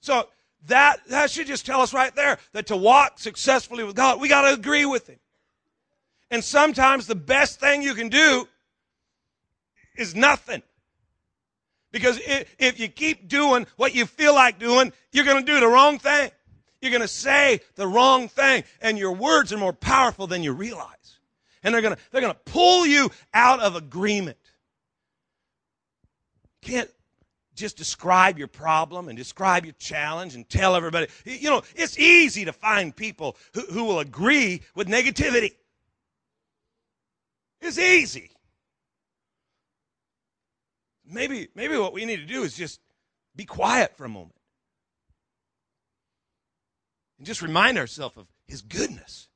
So 0.00 0.28
that, 0.66 1.00
that 1.08 1.30
should 1.30 1.46
just 1.46 1.66
tell 1.66 1.80
us 1.80 1.92
right 1.92 2.14
there 2.14 2.38
that 2.52 2.68
to 2.68 2.76
walk 2.76 3.18
successfully 3.18 3.84
with 3.84 3.96
God, 3.96 4.20
we 4.20 4.28
got 4.28 4.42
to 4.42 4.52
agree 4.52 4.84
with 4.84 5.08
Him. 5.08 5.18
And 6.30 6.44
sometimes 6.44 7.06
the 7.06 7.14
best 7.14 7.58
thing 7.58 7.82
you 7.82 7.94
can 7.94 8.08
do 8.08 8.46
is 9.96 10.14
nothing. 10.14 10.62
Because 11.90 12.20
if 12.24 12.78
you 12.78 12.88
keep 12.88 13.28
doing 13.28 13.66
what 13.76 13.94
you 13.94 14.04
feel 14.04 14.34
like 14.34 14.58
doing, 14.58 14.92
you're 15.12 15.24
going 15.24 15.44
to 15.44 15.52
do 15.52 15.58
the 15.58 15.68
wrong 15.68 15.98
thing. 15.98 16.30
You're 16.80 16.90
going 16.90 17.02
to 17.02 17.08
say 17.08 17.60
the 17.74 17.86
wrong 17.86 18.28
thing, 18.28 18.64
and 18.80 18.98
your 18.98 19.12
words 19.12 19.52
are 19.52 19.58
more 19.58 19.72
powerful 19.72 20.26
than 20.26 20.42
you 20.42 20.52
realize. 20.52 21.18
And 21.62 21.74
they're 21.74 21.82
going 21.82 21.96
to, 21.96 22.00
they're 22.12 22.20
going 22.20 22.34
to 22.34 22.52
pull 22.52 22.86
you 22.86 23.10
out 23.34 23.60
of 23.60 23.74
agreement. 23.74 24.36
Can't 26.62 26.90
just 27.56 27.76
describe 27.76 28.38
your 28.38 28.48
problem 28.48 29.08
and 29.08 29.18
describe 29.18 29.64
your 29.64 29.74
challenge 29.78 30.34
and 30.34 30.48
tell 30.48 30.76
everybody. 30.76 31.08
You 31.24 31.50
know, 31.50 31.62
it's 31.74 31.98
easy 31.98 32.44
to 32.44 32.52
find 32.52 32.94
people 32.94 33.36
who, 33.54 33.62
who 33.62 33.84
will 33.84 33.98
agree 33.98 34.62
with 34.76 34.88
negativity. 34.88 35.54
It's 37.60 37.78
easy. 37.78 38.30
Maybe, 41.10 41.48
maybe 41.54 41.76
what 41.76 41.92
we 41.92 42.04
need 42.04 42.18
to 42.18 42.26
do 42.26 42.42
is 42.42 42.54
just 42.56 42.80
be 43.34 43.44
quiet 43.44 43.96
for 43.96 44.04
a 44.04 44.08
moment 44.08 44.34
and 47.18 47.26
just 47.26 47.42
remind 47.42 47.78
ourselves 47.78 48.16
of 48.16 48.26
his 48.46 48.62
goodness. 48.62 49.28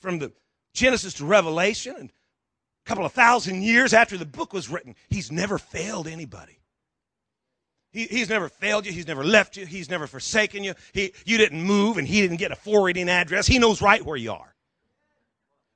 From 0.00 0.18
the 0.18 0.32
Genesis 0.74 1.14
to 1.14 1.24
Revelation, 1.24 1.96
and 1.98 2.10
a 2.10 2.88
couple 2.88 3.04
of 3.04 3.12
thousand 3.12 3.62
years 3.62 3.92
after 3.92 4.16
the 4.16 4.24
book 4.24 4.52
was 4.52 4.70
written, 4.70 4.94
he's 5.08 5.32
never 5.32 5.58
failed 5.58 6.06
anybody. 6.06 6.60
He, 7.90 8.04
he's 8.04 8.28
never 8.28 8.48
failed 8.48 8.86
you. 8.86 8.92
He's 8.92 9.08
never 9.08 9.24
left 9.24 9.56
you. 9.56 9.66
He's 9.66 9.90
never 9.90 10.06
forsaken 10.06 10.62
you. 10.62 10.74
He, 10.92 11.12
you 11.24 11.38
didn't 11.38 11.62
move 11.62 11.96
and 11.96 12.06
he 12.06 12.20
didn't 12.20 12.36
get 12.36 12.52
a 12.52 12.56
forwarding 12.56 13.08
address. 13.08 13.46
He 13.46 13.58
knows 13.58 13.82
right 13.82 14.04
where 14.04 14.16
you 14.16 14.32
are. 14.32 14.54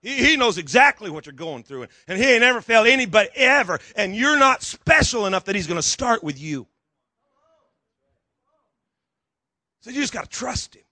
He, 0.02 0.16
he 0.16 0.36
knows 0.36 0.58
exactly 0.58 1.10
what 1.10 1.26
you're 1.26 1.32
going 1.32 1.62
through. 1.62 1.86
And 2.08 2.18
he 2.18 2.24
ain't 2.24 2.42
ever 2.42 2.60
failed 2.60 2.88
anybody 2.88 3.30
ever. 3.36 3.78
And 3.96 4.14
you're 4.14 4.38
not 4.38 4.62
special 4.62 5.26
enough 5.26 5.44
that 5.44 5.54
he's 5.54 5.68
going 5.68 5.80
to 5.80 5.86
start 5.86 6.22
with 6.22 6.38
you. 6.38 6.66
So 9.80 9.90
you 9.90 10.00
just 10.00 10.12
got 10.12 10.24
to 10.24 10.30
trust 10.30 10.74
him. 10.76 10.82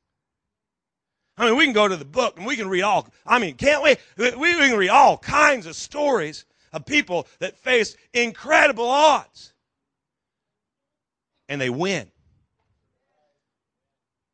I 1.37 1.47
mean, 1.47 1.57
we 1.57 1.65
can 1.65 1.73
go 1.73 1.89
to 1.89 1.97
the 1.97 2.05
book 2.05 2.37
and 2.37 2.47
we 2.47 2.57
can 2.57 2.69
read 2.69 2.83
all, 2.83 3.09
I 3.27 3.39
mean, 3.39 3.55
can't 3.55 3.83
we? 3.83 3.97
We 4.17 4.55
can 4.55 4.77
read 4.77 4.91
all 4.91 5.17
kinds 5.17 5.67
of 5.67 5.75
stories 5.75 6.45
of 6.73 6.85
people 6.85 7.27
that 7.39 7.57
face 7.57 7.97
incredible 8.13 8.89
odds. 8.89 9.55
And 11.49 11.61
they 11.61 11.71
win. 11.71 12.11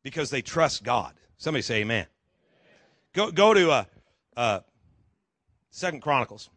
Because 0.03 0.29
they 0.29 0.41
trust 0.41 0.83
God. 0.83 1.13
Somebody 1.37 1.61
say 1.61 1.81
amen. 1.81 2.07
Go, 3.13 3.31
go 3.31 3.53
to 3.53 3.71
uh, 3.71 3.83
uh, 4.35 4.59
Second 5.77 6.01
Chronicles. 6.01 6.49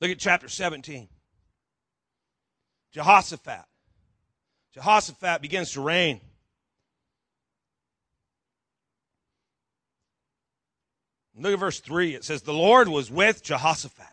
Look 0.00 0.12
at 0.12 0.18
chapter 0.20 0.48
17. 0.48 1.08
Jehoshaphat. 2.92 3.64
Jehoshaphat 4.74 5.42
begins 5.42 5.72
to 5.72 5.80
reign. 5.80 6.20
Look 11.36 11.52
at 11.52 11.58
verse 11.58 11.80
3. 11.80 12.14
It 12.14 12.22
says, 12.22 12.42
The 12.42 12.52
Lord 12.52 12.86
was 12.86 13.10
with 13.10 13.42
Jehoshaphat. 13.42 14.06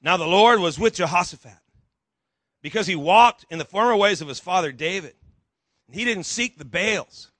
Now 0.00 0.16
the 0.16 0.24
Lord 0.24 0.60
was 0.60 0.78
with 0.78 0.94
Jehoshaphat 0.94 1.58
because 2.62 2.86
he 2.86 2.94
walked 2.94 3.44
in 3.50 3.58
the 3.58 3.64
former 3.64 3.96
ways 3.96 4.20
of 4.20 4.28
his 4.28 4.38
father 4.38 4.70
David. 4.70 5.14
And 5.88 5.96
He 5.96 6.04
didn't 6.04 6.26
seek 6.26 6.58
the 6.58 6.64
Baals. 6.64 7.32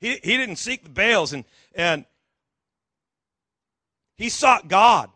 He, 0.00 0.18
he 0.22 0.36
didn't 0.36 0.56
seek 0.56 0.82
the 0.82 0.90
Baals 0.90 1.32
and, 1.32 1.44
and 1.74 2.04
he 4.16 4.28
sought 4.28 4.68
God 4.68 5.10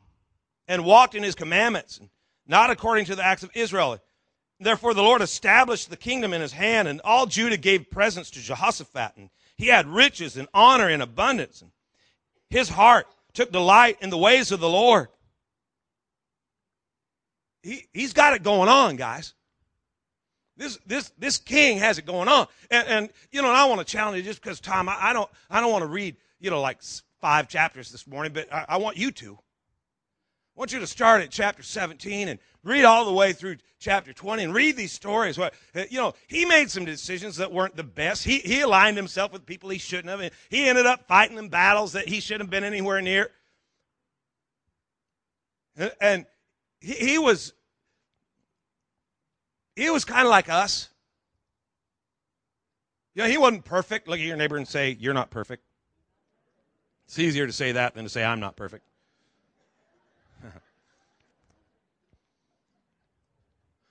and 0.69 0.85
walked 0.85 1.15
in 1.15 1.23
his 1.23 1.35
commandments, 1.35 1.99
and 1.99 2.09
not 2.47 2.71
according 2.71 3.07
to 3.07 3.17
the 3.17 3.25
acts 3.25 3.43
of 3.43 3.51
Israel. 3.55 3.99
Therefore, 4.61 4.95
the 4.95 5.03
Lord 5.03 5.23
established 5.23 5.91
the 5.91 5.97
kingdom 5.97 6.33
in 6.33 6.41
his 6.41 6.53
hand, 6.53 6.87
and 6.87 7.01
all 7.03 7.27
Judah 7.27 7.57
gave 7.57 7.91
presents 7.91 8.31
to 8.33 8.41
Jehoshaphat, 8.41 9.13
and 9.17 9.31
he 9.57 9.67
had 9.67 9.87
riches 9.87 10.37
and 10.37 10.49
honor 10.53 10.89
and 10.89 11.03
abundance. 11.03 11.63
And 11.63 11.71
his 12.51 12.69
heart 12.69 13.07
took 13.33 13.51
delight 13.51 13.99
in 14.01 14.11
the 14.11 14.19
ways 14.19 14.53
of 14.53 14.61
the 14.61 14.69
Lord. 14.69 15.09
He, 17.63 17.87
he's 17.93 18.13
got 18.13 18.35
it 18.35 18.43
going 18.43 18.69
on, 18.69 18.97
guys. 18.97 19.35
This, 20.61 20.79
this, 20.85 21.11
this 21.19 21.39
king 21.39 21.79
has 21.79 21.97
it 21.97 22.05
going 22.05 22.29
on. 22.29 22.47
And, 22.71 22.87
and 22.87 23.11
you 23.33 23.41
know, 23.41 23.49
and 23.49 23.57
I 23.57 23.65
want 23.65 23.81
to 23.81 23.85
challenge 23.91 24.19
you 24.19 24.23
just 24.23 24.43
because, 24.43 24.61
Tom, 24.61 24.91
I, 24.91 24.97
I, 25.01 25.13
don't, 25.15 25.31
I 25.49 25.59
don't 25.59 25.73
want 25.73 25.85
to 25.85 25.89
read, 25.89 26.17
you 26.39 26.51
know, 26.51 26.61
like 26.61 26.83
five 27.19 27.49
chapters 27.49 27.91
this 27.91 28.07
morning, 28.07 28.35
but 28.35 28.53
I, 28.53 28.67
I 28.69 28.77
want 28.77 28.99
you 28.99 29.11
to. 29.11 29.33
I 29.33 30.61
want 30.61 30.75
you 30.75 30.81
to 30.81 30.87
start 30.87 31.23
at 31.23 31.31
chapter 31.31 31.63
17 31.63 32.29
and 32.29 32.39
read 32.63 32.85
all 32.85 33.07
the 33.07 33.13
way 33.13 33.33
through 33.33 33.57
chapter 33.79 34.13
20 34.13 34.45
and 34.45 34.55
read 34.55 34.77
these 34.77 34.93
stories. 34.93 35.39
Uh, 35.39 35.49
you 35.89 35.97
know, 35.97 36.13
he 36.27 36.45
made 36.45 36.71
some 36.71 36.85
decisions 36.85 37.39
that 37.39 37.51
weren't 37.51 37.75
the 37.75 37.83
best. 37.83 38.25
He, 38.25 38.41
he 38.41 38.61
aligned 38.61 38.99
himself 38.99 39.33
with 39.33 39.47
people 39.47 39.71
he 39.71 39.79
shouldn't 39.79 40.11
have. 40.11 40.21
And 40.21 40.31
he 40.51 40.69
ended 40.69 40.85
up 40.85 41.09
fighting 41.09 41.39
in 41.39 41.49
battles 41.49 41.93
that 41.93 42.07
he 42.07 42.21
shouldn't 42.21 42.43
have 42.43 42.51
been 42.51 42.65
anywhere 42.65 43.01
near. 43.01 43.31
And 46.03 46.27
he, 46.81 46.93
he 46.93 47.19
was 47.19 47.55
he 49.77 49.91
was 49.91 50.05
kind 50.05 50.27
of 50.27 50.31
like 50.31 50.49
us. 50.49 50.89
You 53.15 53.23
know, 53.23 53.29
he 53.29 53.39
wasn't 53.39 53.65
perfect. 53.65 54.09
Look 54.09 54.19
at 54.21 54.25
your 54.25 54.37
neighbor 54.37 54.57
and 54.57 54.67
say, 54.69 54.97
You're 54.99 55.15
not 55.15 55.31
perfect. 55.31 55.63
It's 57.07 57.19
easier 57.19 57.47
to 57.47 57.53
say 57.53 57.73
that 57.73 57.95
than 57.95 58.05
to 58.05 58.09
say, 58.09 58.23
I'm 58.23 58.39
not 58.39 58.55
perfect. 58.55 58.85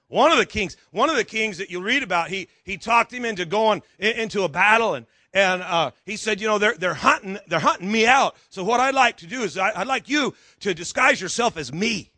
one 0.07 0.31
of 0.31 0.37
the 0.37 0.45
kings, 0.45 0.77
one 0.91 1.09
of 1.09 1.17
the 1.17 1.25
kings 1.25 1.57
that 1.57 1.69
you 1.69 1.81
read 1.81 2.01
about, 2.01 2.29
he, 2.29 2.47
he 2.63 2.77
talked 2.77 3.11
him 3.13 3.25
into 3.25 3.43
going 3.43 3.81
into 3.99 4.43
a 4.43 4.47
battle 4.47 4.93
and, 4.93 5.05
and 5.33 5.61
uh, 5.61 5.91
he 6.05 6.15
said, 6.15 6.39
you 6.39 6.47
know, 6.47 6.59
they're, 6.59 6.75
they're 6.75 6.93
hunting, 6.93 7.37
they're 7.47 7.59
hunting 7.59 7.91
me 7.91 8.07
out. 8.07 8.37
So 8.49 8.63
what 8.63 8.79
I'd 8.79 8.95
like 8.95 9.17
to 9.17 9.27
do 9.27 9.41
is 9.41 9.57
I, 9.57 9.81
I'd 9.81 9.87
like 9.87 10.07
you 10.07 10.33
to 10.61 10.73
disguise 10.73 11.19
yourself 11.19 11.57
as 11.57 11.73
me. 11.73 12.11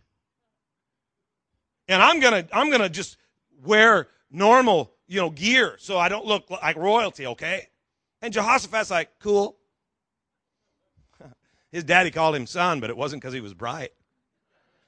And 1.87 1.99
I'm 2.01 2.19
gonna, 2.19 2.47
I'm 2.53 2.69
gonna 2.69 2.89
just 2.89 3.17
wear 3.63 4.07
normal, 4.29 4.93
you 5.07 5.19
know, 5.19 5.29
gear 5.29 5.75
so 5.79 5.97
I 5.97 6.09
don't 6.09 6.25
look 6.25 6.49
like 6.49 6.75
royalty, 6.75 7.27
okay? 7.27 7.67
And 8.21 8.33
Jehoshaphat's 8.33 8.91
like, 8.91 9.09
cool. 9.19 9.57
His 11.71 11.83
daddy 11.83 12.11
called 12.11 12.35
him 12.35 12.45
son, 12.45 12.79
but 12.79 12.89
it 12.89 12.97
wasn't 12.97 13.21
because 13.21 13.33
he 13.33 13.41
was 13.41 13.53
bright. 13.53 13.91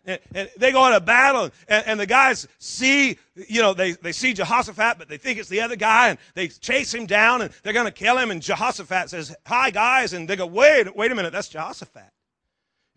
And, 0.06 0.20
and, 0.36 0.50
they 0.58 0.74
go 0.74 0.86
into 0.86 1.00
battle, 1.00 1.50
and, 1.68 1.88
and, 1.88 2.00
the 2.00 2.06
guys 2.06 2.46
see, 2.60 3.18
you 3.36 3.62
know, 3.62 3.74
they, 3.74 3.94
they 3.94 4.12
see 4.12 4.34
Jehoshaphat, 4.34 4.98
but 4.98 5.08
they 5.08 5.16
think 5.18 5.40
it's 5.40 5.48
the 5.48 5.62
other 5.62 5.78
guy, 5.78 6.10
and 6.10 6.20
they 6.34 6.50
chase 6.50 6.94
him 6.94 7.06
down, 7.06 7.42
and 7.42 7.54
they're 7.64 7.72
going 7.72 7.86
to 7.86 7.92
kill 7.92 8.18
him. 8.18 8.30
And 8.30 8.42
Jehoshaphat 8.42 9.10
says, 9.10 9.34
"Hi, 9.46 9.72
guys," 9.72 10.12
and 10.12 10.28
they 10.28 10.36
go, 10.36 10.46
"Wait, 10.46 10.94
wait 10.94 11.10
a 11.10 11.16
minute, 11.16 11.32
that's 11.32 11.48
Jehoshaphat." 11.48 12.12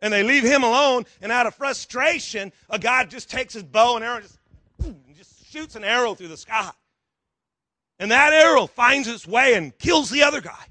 And 0.01 0.13
they 0.13 0.25
leave 0.25 0.43
him 0.43 0.65
alone, 0.65 1.07
and 1.23 1.31
out 1.31 1.47
of 1.47 1.55
frustration, 1.55 2.53
a 2.69 2.79
guy 2.79 3.05
just 3.05 3.31
takes 3.31 3.55
his 3.55 3.63
bow 3.63 3.95
and 3.95 4.05
arrow 4.05 4.17
and 4.17 4.25
just, 4.25 4.39
shoots 5.57 5.75
an 5.75 5.85
arrow 5.85 6.15
through 6.15 6.29
the 6.29 6.37
sky. 6.37 6.71
And 7.99 8.11
that 8.11 8.33
arrow 8.33 8.67
finds 8.67 9.09
its 9.09 9.27
way 9.27 9.55
and 9.55 9.77
kills 9.79 10.11
the 10.11 10.23
other 10.23 10.43
guy. 10.43 10.67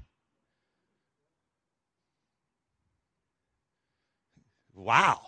Wow. 4.74 5.20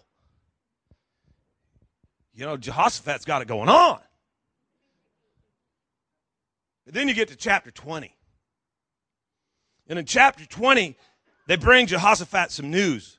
You 2.34 2.46
know, 2.46 2.56
Jehoshaphat's 2.56 3.24
got 3.24 3.42
it 3.42 3.48
going 3.48 3.68
on. 3.68 3.98
But 6.84 6.94
then 6.94 7.08
you 7.08 7.14
get 7.14 7.28
to 7.28 7.36
chapter 7.36 7.72
20. 7.72 8.14
And 9.88 9.98
in 9.98 10.04
chapter 10.04 10.46
20, 10.46 10.96
they 11.48 11.56
bring 11.56 11.88
Jehoshaphat 11.88 12.52
some 12.52 12.70
news. 12.70 13.18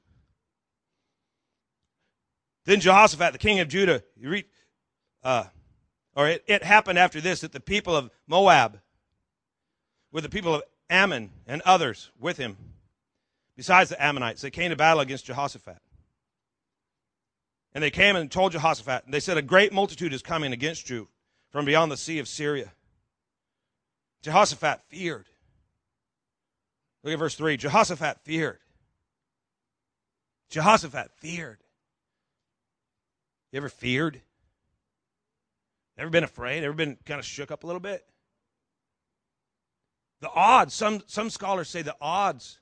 Then 2.64 2.80
Jehoshaphat, 2.80 3.34
the 3.34 3.40
king 3.40 3.60
of 3.60 3.68
Judah, 3.68 4.04
uh, 5.24 5.46
or 6.20 6.28
it, 6.28 6.44
it 6.48 6.66
happened 6.66 7.00
after 7.00 7.22
this 7.22 7.40
that 7.40 7.54
the 7.54 7.62
people 7.62 7.96
of 7.96 8.12
Moab, 8.28 8.82
with 10.12 10.26
the 10.26 10.30
people 10.30 10.54
of 10.54 10.64
Ammon 10.90 11.30
and 11.48 11.62
others 11.62 12.12
with 12.20 12.36
him, 12.36 12.58
besides 13.56 13.90
the 13.90 14.04
Ammonites, 14.04 14.42
they 14.42 14.52
came 14.52 14.70
to 14.70 14.76
battle 14.76 15.00
against 15.00 15.28
Jehoshaphat. 15.28 15.78
And 17.74 17.82
they 17.82 17.90
came 17.90 18.18
and 18.18 18.30
told 18.30 18.52
Jehoshaphat, 18.52 19.06
and 19.06 19.14
they 19.14 19.22
said, 19.22 19.38
A 19.38 19.42
great 19.42 19.72
multitude 19.72 20.12
is 20.12 20.22
coming 20.22 20.52
against 20.52 20.90
you 20.90 21.08
from 21.52 21.64
beyond 21.64 21.90
the 21.90 21.96
sea 21.96 22.20
of 22.20 22.28
Syria. 22.28 22.74
Jehoshaphat 24.22 24.82
feared. 24.90 25.28
Look 27.02 27.14
at 27.14 27.20
verse 27.20 27.36
3. 27.36 27.56
Jehoshaphat 27.56 28.20
feared. 28.26 28.60
Jehoshaphat 30.50 31.12
feared. 31.16 31.60
You 33.54 33.58
ever 33.58 33.70
feared? 33.70 34.22
Ever 36.00 36.10
been 36.10 36.24
afraid? 36.24 36.64
Ever 36.64 36.74
been 36.74 36.98
kind 37.06 37.20
of 37.20 37.26
shook 37.26 37.52
up 37.52 37.66
a 37.66 37.68
little 37.68 37.82
bit? 37.82 38.06
The 40.22 40.30
odds, 40.30 40.74
some, 40.74 41.02
some 41.08 41.30
scholars 41.30 41.70
say 41.70 41.82
the 41.82 41.96
odds 42.00 42.60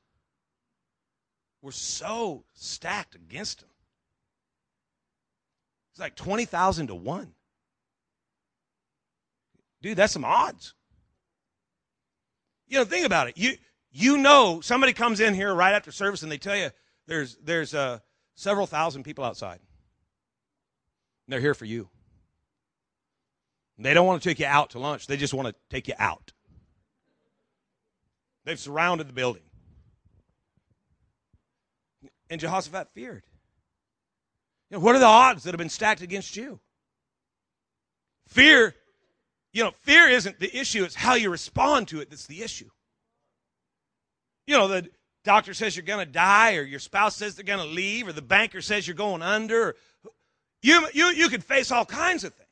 were 1.61 1.71
so 1.71 2.45
stacked 2.53 3.13
against 3.13 3.61
him. 3.61 3.69
It's 5.91 5.99
like 5.99 6.15
20,000 6.15 6.87
to 6.87 6.95
1. 6.95 7.33
Dude, 9.81 9.97
that's 9.97 10.13
some 10.13 10.25
odds. 10.25 10.73
You 12.67 12.79
know, 12.79 12.85
think 12.85 13.05
about 13.05 13.29
it. 13.29 13.37
You 13.37 13.53
you 13.91 14.17
know 14.17 14.61
somebody 14.61 14.93
comes 14.93 15.19
in 15.19 15.33
here 15.33 15.53
right 15.53 15.73
after 15.73 15.91
service 15.91 16.23
and 16.23 16.31
they 16.31 16.37
tell 16.37 16.57
you 16.57 16.69
there's 17.05 17.37
there's 17.37 17.73
uh, 17.73 17.99
several 18.35 18.67
thousand 18.67 19.03
people 19.03 19.23
outside. 19.23 19.59
And 21.25 21.33
they're 21.33 21.39
here 21.39 21.53
for 21.53 21.65
you. 21.65 21.89
They 23.77 23.93
don't 23.93 24.07
want 24.07 24.21
to 24.21 24.27
take 24.27 24.39
you 24.39 24.45
out 24.45 24.71
to 24.71 24.79
lunch. 24.79 25.07
They 25.07 25.17
just 25.17 25.33
want 25.33 25.47
to 25.49 25.55
take 25.69 25.87
you 25.87 25.93
out. 25.99 26.33
They've 28.43 28.59
surrounded 28.59 29.07
the 29.07 29.13
building. 29.13 29.43
And 32.29 32.41
Jehoshaphat 32.41 32.89
feared. 32.93 33.23
You 34.69 34.77
know, 34.77 34.83
what 34.83 34.95
are 34.95 34.99
the 34.99 35.05
odds 35.05 35.43
that 35.43 35.51
have 35.51 35.59
been 35.59 35.69
stacked 35.69 36.01
against 36.01 36.35
you? 36.35 36.59
Fear, 38.27 38.75
you 39.53 39.63
know, 39.63 39.71
fear 39.81 40.09
isn't 40.09 40.39
the 40.39 40.57
issue, 40.57 40.83
it's 40.83 40.95
how 40.95 41.13
you 41.13 41.29
respond 41.29 41.87
to 41.89 42.01
it 42.01 42.09
that's 42.09 42.25
the 42.25 42.41
issue. 42.41 42.69
You 44.45 44.57
know, 44.57 44.67
the 44.67 44.89
doctor 45.23 45.53
says 45.53 45.75
you're 45.75 45.85
going 45.85 46.05
to 46.05 46.11
die, 46.11 46.55
or 46.55 46.63
your 46.63 46.79
spouse 46.79 47.15
says 47.15 47.35
they're 47.35 47.45
going 47.45 47.65
to 47.65 47.73
leave, 47.73 48.07
or 48.07 48.13
the 48.13 48.21
banker 48.21 48.61
says 48.61 48.87
you're 48.87 48.95
going 48.95 49.21
under. 49.21 49.75
You, 50.61 50.87
you, 50.93 51.07
you 51.07 51.29
could 51.29 51.43
face 51.43 51.71
all 51.71 51.85
kinds 51.85 52.23
of 52.23 52.33
things. 52.33 52.46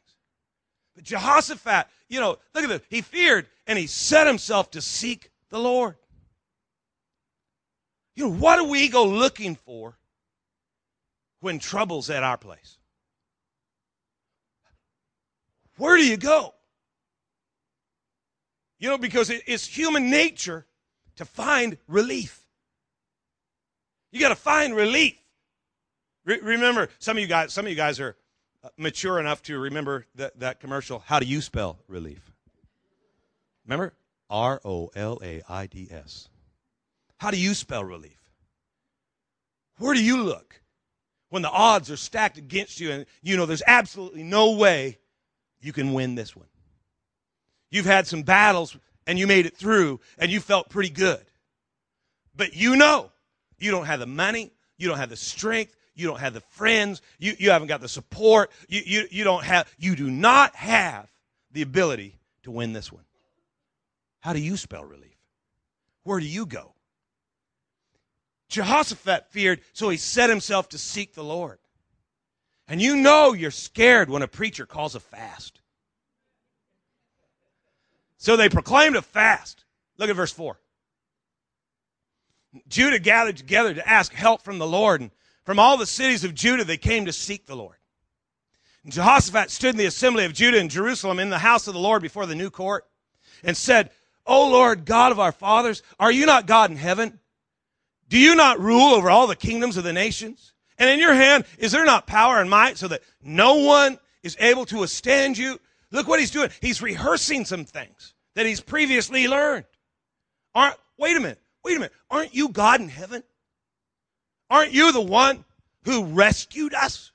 But 0.95 1.03
Jehoshaphat, 1.03 1.87
you 2.07 2.19
know, 2.19 2.37
look 2.53 2.63
at 2.63 2.69
this. 2.69 2.81
He 2.89 3.01
feared 3.01 3.47
and 3.67 3.77
he 3.77 3.87
set 3.87 4.27
himself 4.27 4.71
to 4.71 4.81
seek 4.81 5.29
the 5.49 5.59
Lord. 5.59 5.95
You 8.15 8.25
know, 8.25 8.31
what 8.31 8.57
do 8.57 8.65
we 8.65 8.87
go 8.87 9.05
looking 9.05 9.55
for 9.55 9.97
when 11.41 11.59
trouble's 11.59 12.09
at 12.09 12.23
our 12.23 12.37
place? 12.37 12.77
Where 15.77 15.97
do 15.97 16.05
you 16.05 16.15
go? 16.15 16.53
You 18.79 18.89
know, 18.89 18.97
because 18.97 19.29
it's 19.29 19.65
human 19.65 20.09
nature 20.09 20.65
to 21.17 21.25
find 21.25 21.77
relief. 21.87 22.45
You 24.11 24.21
got 24.21 24.29
to 24.29 24.35
find 24.35 24.73
relief. 24.73 25.15
Re- 26.23 26.39
remember, 26.39 26.89
some 26.99 27.17
of 27.17 27.21
you 27.21 27.27
guys, 27.27 27.51
some 27.51 27.65
of 27.65 27.69
you 27.69 27.75
guys 27.75 27.99
are 27.99 28.15
Uh, 28.65 28.69
mature 28.77 29.19
enough 29.19 29.43
to 29.43 29.59
remember 29.59 30.07
that, 30.15 30.39
that 30.39 30.59
commercial. 30.59 30.99
How 30.99 31.19
do 31.19 31.27
you 31.27 31.39
spell 31.39 31.77
relief? 31.87 32.33
Remember? 33.65 33.93
R 34.27 34.59
O 34.65 34.89
L 34.95 35.19
A 35.23 35.43
I 35.47 35.67
D 35.67 35.87
S. 35.91 36.29
How 37.17 37.29
do 37.29 37.37
you 37.37 37.53
spell 37.53 37.83
relief? 37.83 38.17
Where 39.77 39.93
do 39.93 40.03
you 40.03 40.23
look? 40.23 40.61
when 41.35 41.41
the 41.41 41.49
odds 41.49 41.91
are 41.91 41.97
stacked 41.97 42.37
against 42.37 42.79
you 42.79 42.91
and 42.91 43.05
you 43.21 43.35
know 43.35 43.45
there's 43.45 43.61
absolutely 43.67 44.23
no 44.23 44.53
way 44.53 44.97
you 45.59 45.73
can 45.73 45.91
win 45.91 46.15
this 46.15 46.33
one. 46.33 46.47
You've 47.69 47.85
had 47.85 48.07
some 48.07 48.23
battles 48.23 48.77
and 49.05 49.19
you 49.19 49.27
made 49.27 49.45
it 49.45 49.57
through 49.57 49.99
and 50.17 50.31
you 50.31 50.39
felt 50.39 50.69
pretty 50.69 50.91
good. 50.91 51.19
But 52.35 52.55
you 52.55 52.77
know 52.77 53.11
you 53.59 53.69
don't 53.69 53.85
have 53.85 53.99
the 53.99 54.05
money, 54.05 54.53
you 54.77 54.87
don't 54.87 54.97
have 54.97 55.09
the 55.09 55.17
strength, 55.17 55.75
You 55.95 56.07
don't 56.07 56.19
have 56.19 56.33
the 56.33 56.41
friends. 56.41 57.01
You, 57.17 57.33
you 57.39 57.51
haven't 57.51 57.69
got 57.69 57.81
the 57.81 57.87
support. 57.87 58.51
You, 58.67 58.81
you, 58.85 59.07
you 59.09 59.23
don't 59.23 59.43
have, 59.43 59.73
you 59.77 59.95
do 59.95 60.09
not 60.09 60.55
have 60.55 61.09
the 61.51 61.61
ability 61.61 62.17
to 62.43 62.51
win 62.51 62.73
this 62.73 62.91
one. 62.91 63.05
How 64.19 64.33
do 64.33 64.39
you 64.39 64.57
spell 64.57 64.83
relief? 64.83 65.17
Where 66.03 66.19
do 66.19 66.25
you 66.25 66.45
go? 66.45 66.73
Jehoshaphat 68.49 69.31
feared, 69.31 69.61
so 69.73 69.89
he 69.89 69.97
set 69.97 70.29
himself 70.29 70.69
to 70.69 70.77
seek 70.77 71.13
the 71.13 71.23
Lord. 71.23 71.59
And 72.67 72.81
you 72.81 72.95
know 72.95 73.33
you're 73.33 73.51
scared 73.51 74.09
when 74.09 74.21
a 74.21 74.27
preacher 74.27 74.65
calls 74.65 74.95
a 74.95 74.99
fast. 74.99 75.61
So 78.17 78.35
they 78.35 78.49
proclaimed 78.49 78.95
a 78.95 79.01
fast. 79.01 79.65
Look 79.97 80.09
at 80.09 80.15
verse 80.15 80.31
4. 80.31 80.59
Judah 82.67 82.99
gathered 82.99 83.37
together 83.37 83.73
to 83.73 83.87
ask 83.87 84.13
help 84.13 84.41
from 84.41 84.57
the 84.57 84.67
Lord, 84.67 85.01
and 85.01 85.11
from 85.45 85.59
all 85.59 85.77
the 85.77 85.85
cities 85.85 86.23
of 86.23 86.33
Judah 86.33 86.63
they 86.63 86.77
came 86.77 87.05
to 87.05 87.13
seek 87.13 87.45
the 87.45 87.55
Lord. 87.55 87.77
And 88.83 88.93
Jehoshaphat 88.93 89.49
stood 89.49 89.71
in 89.71 89.77
the 89.77 89.85
assembly 89.85 90.25
of 90.25 90.33
Judah 90.33 90.59
in 90.59 90.69
Jerusalem 90.69 91.19
in 91.19 91.29
the 91.29 91.39
house 91.39 91.67
of 91.67 91.73
the 91.73 91.79
Lord 91.79 92.01
before 92.01 92.25
the 92.25 92.35
new 92.35 92.49
court 92.49 92.85
and 93.43 93.55
said, 93.55 93.91
O 94.25 94.49
Lord, 94.49 94.85
God 94.85 95.11
of 95.11 95.19
our 95.19 95.31
fathers, 95.31 95.83
are 95.99 96.11
you 96.11 96.25
not 96.25 96.47
God 96.47 96.71
in 96.71 96.77
heaven? 96.77 97.19
Do 98.09 98.19
you 98.19 98.35
not 98.35 98.59
rule 98.59 98.93
over 98.93 99.09
all 99.09 99.27
the 99.27 99.35
kingdoms 99.35 99.77
of 99.77 99.83
the 99.83 99.93
nations? 99.93 100.53
And 100.77 100.89
in 100.89 100.99
your 100.99 101.13
hand, 101.13 101.45
is 101.57 101.71
there 101.71 101.85
not 101.85 102.07
power 102.07 102.39
and 102.39 102.49
might 102.49 102.77
so 102.77 102.87
that 102.87 103.01
no 103.23 103.55
one 103.55 103.97
is 104.23 104.35
able 104.39 104.65
to 104.65 104.79
withstand 104.79 105.37
you? 105.37 105.59
Look 105.91 106.07
what 106.07 106.19
he's 106.19 106.31
doing. 106.31 106.49
He's 106.61 106.81
rehearsing 106.81 107.45
some 107.45 107.65
things 107.65 108.13
that 108.35 108.45
he's 108.45 108.61
previously 108.61 109.27
learned. 109.27 109.65
Aren't, 110.53 110.75
wait 110.97 111.15
a 111.17 111.19
minute. 111.19 111.41
Wait 111.63 111.77
a 111.77 111.79
minute. 111.79 111.93
Aren't 112.09 112.35
you 112.35 112.49
God 112.49 112.81
in 112.81 112.89
heaven? 112.89 113.23
Aren't 114.49 114.73
you 114.73 114.91
the 114.91 115.01
one 115.01 115.43
who 115.83 116.05
rescued 116.05 116.73
us? 116.73 117.11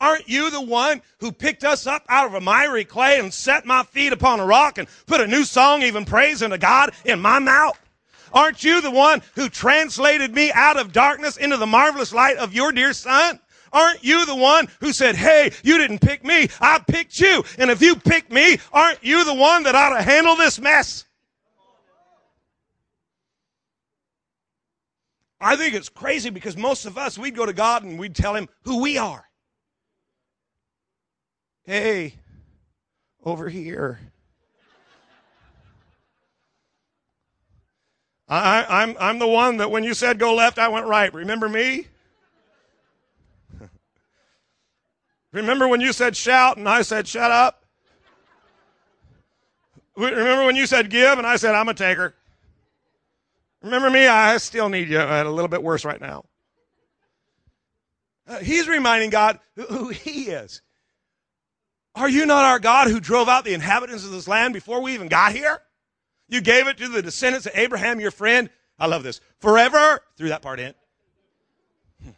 Aren't 0.00 0.28
you 0.28 0.50
the 0.50 0.60
one 0.60 1.00
who 1.18 1.30
picked 1.30 1.62
us 1.62 1.86
up 1.86 2.04
out 2.08 2.26
of 2.26 2.34
a 2.34 2.40
miry 2.40 2.84
clay 2.84 3.20
and 3.20 3.32
set 3.32 3.64
my 3.64 3.84
feet 3.84 4.12
upon 4.12 4.40
a 4.40 4.44
rock 4.44 4.78
and 4.78 4.88
put 5.06 5.20
a 5.20 5.26
new 5.26 5.44
song, 5.44 5.82
even 5.82 6.04
praise 6.04 6.42
unto 6.42 6.58
God, 6.58 6.90
in 7.04 7.20
my 7.20 7.38
mouth? 7.38 7.78
Aren't 8.32 8.64
you 8.64 8.80
the 8.80 8.90
one 8.90 9.22
who 9.34 9.48
translated 9.48 10.34
me 10.34 10.50
out 10.52 10.76
of 10.76 10.92
darkness 10.92 11.36
into 11.36 11.56
the 11.56 11.66
marvelous 11.66 12.12
light 12.12 12.36
of 12.38 12.52
your 12.52 12.72
dear 12.72 12.92
son? 12.92 13.38
Aren't 13.72 14.04
you 14.04 14.26
the 14.26 14.34
one 14.34 14.68
who 14.80 14.92
said, 14.92 15.16
Hey, 15.16 15.52
you 15.62 15.78
didn't 15.78 16.00
pick 16.00 16.24
me. 16.24 16.48
I 16.60 16.78
picked 16.80 17.20
you. 17.20 17.44
And 17.58 17.70
if 17.70 17.80
you 17.80 17.96
picked 17.96 18.32
me, 18.32 18.58
aren't 18.72 19.02
you 19.04 19.24
the 19.24 19.34
one 19.34 19.62
that 19.62 19.74
ought 19.74 19.96
to 19.96 20.02
handle 20.02 20.36
this 20.36 20.58
mess? 20.58 21.04
I 25.42 25.56
think 25.56 25.74
it's 25.74 25.88
crazy 25.88 26.30
because 26.30 26.56
most 26.56 26.86
of 26.86 26.96
us, 26.96 27.18
we'd 27.18 27.34
go 27.34 27.44
to 27.44 27.52
God 27.52 27.82
and 27.82 27.98
we'd 27.98 28.14
tell 28.14 28.36
him 28.36 28.48
who 28.62 28.80
we 28.80 28.96
are. 28.96 29.24
Hey, 31.64 32.14
over 33.24 33.48
here. 33.48 33.98
I, 38.28 38.64
I'm, 38.68 38.96
I'm 39.00 39.18
the 39.18 39.26
one 39.26 39.56
that 39.56 39.70
when 39.70 39.82
you 39.82 39.94
said 39.94 40.20
go 40.20 40.34
left, 40.34 40.58
I 40.58 40.68
went 40.68 40.86
right. 40.86 41.12
Remember 41.12 41.48
me? 41.48 41.88
Remember 45.32 45.66
when 45.66 45.80
you 45.80 45.92
said 45.92 46.16
shout 46.16 46.56
and 46.56 46.68
I 46.68 46.82
said 46.82 47.08
shut 47.08 47.32
up? 47.32 47.64
Remember 49.96 50.46
when 50.46 50.56
you 50.56 50.66
said 50.66 50.88
give 50.88 51.18
and 51.18 51.26
I 51.26 51.34
said 51.36 51.54
I'm 51.54 51.68
a 51.68 51.74
taker? 51.74 52.14
Remember 53.62 53.90
me? 53.90 54.06
I 54.06 54.36
still 54.38 54.68
need 54.68 54.88
you. 54.88 55.00
a 55.00 55.24
little 55.24 55.48
bit 55.48 55.62
worse 55.62 55.84
right 55.84 56.00
now. 56.00 56.24
Uh, 58.26 58.38
he's 58.38 58.68
reminding 58.68 59.10
God 59.10 59.38
who 59.56 59.88
he 59.88 60.24
is. 60.24 60.62
Are 61.94 62.08
you 62.08 62.24
not 62.24 62.44
our 62.44 62.58
God 62.58 62.88
who 62.88 63.00
drove 63.00 63.28
out 63.28 63.44
the 63.44 63.54
inhabitants 63.54 64.04
of 64.04 64.12
this 64.12 64.26
land 64.26 64.54
before 64.54 64.80
we 64.80 64.94
even 64.94 65.08
got 65.08 65.32
here? 65.32 65.60
You 66.28 66.40
gave 66.40 66.66
it 66.66 66.78
to 66.78 66.88
the 66.88 67.02
descendants 67.02 67.46
of 67.46 67.52
Abraham, 67.54 68.00
your 68.00 68.10
friend. 68.10 68.48
I 68.78 68.86
love 68.86 69.02
this. 69.02 69.20
Forever. 69.38 70.00
Threw 70.16 70.30
that 70.30 70.40
part 70.40 70.60
in. 70.60 70.72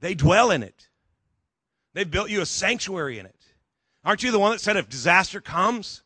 they 0.00 0.14
dwell 0.14 0.50
in 0.50 0.62
it. 0.62 0.88
They've 1.92 2.10
built 2.10 2.30
you 2.30 2.40
a 2.40 2.46
sanctuary 2.46 3.18
in 3.18 3.26
it. 3.26 3.34
Aren't 4.04 4.22
you 4.22 4.30
the 4.30 4.38
one 4.38 4.52
that 4.52 4.60
said 4.60 4.76
if 4.76 4.88
disaster 4.88 5.40
comes, 5.40 6.02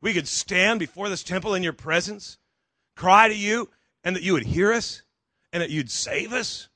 we 0.00 0.14
could 0.14 0.28
stand 0.28 0.80
before 0.80 1.08
this 1.08 1.22
temple 1.22 1.54
in 1.54 1.62
your 1.62 1.72
presence, 1.72 2.38
cry 2.96 3.28
to 3.28 3.34
you, 3.34 3.68
and 4.04 4.14
that 4.16 4.22
you 4.22 4.32
would 4.32 4.46
hear 4.46 4.72
us, 4.72 5.02
and 5.52 5.62
that 5.62 5.70
you'd 5.70 5.90
save 5.90 6.32
us? 6.32 6.68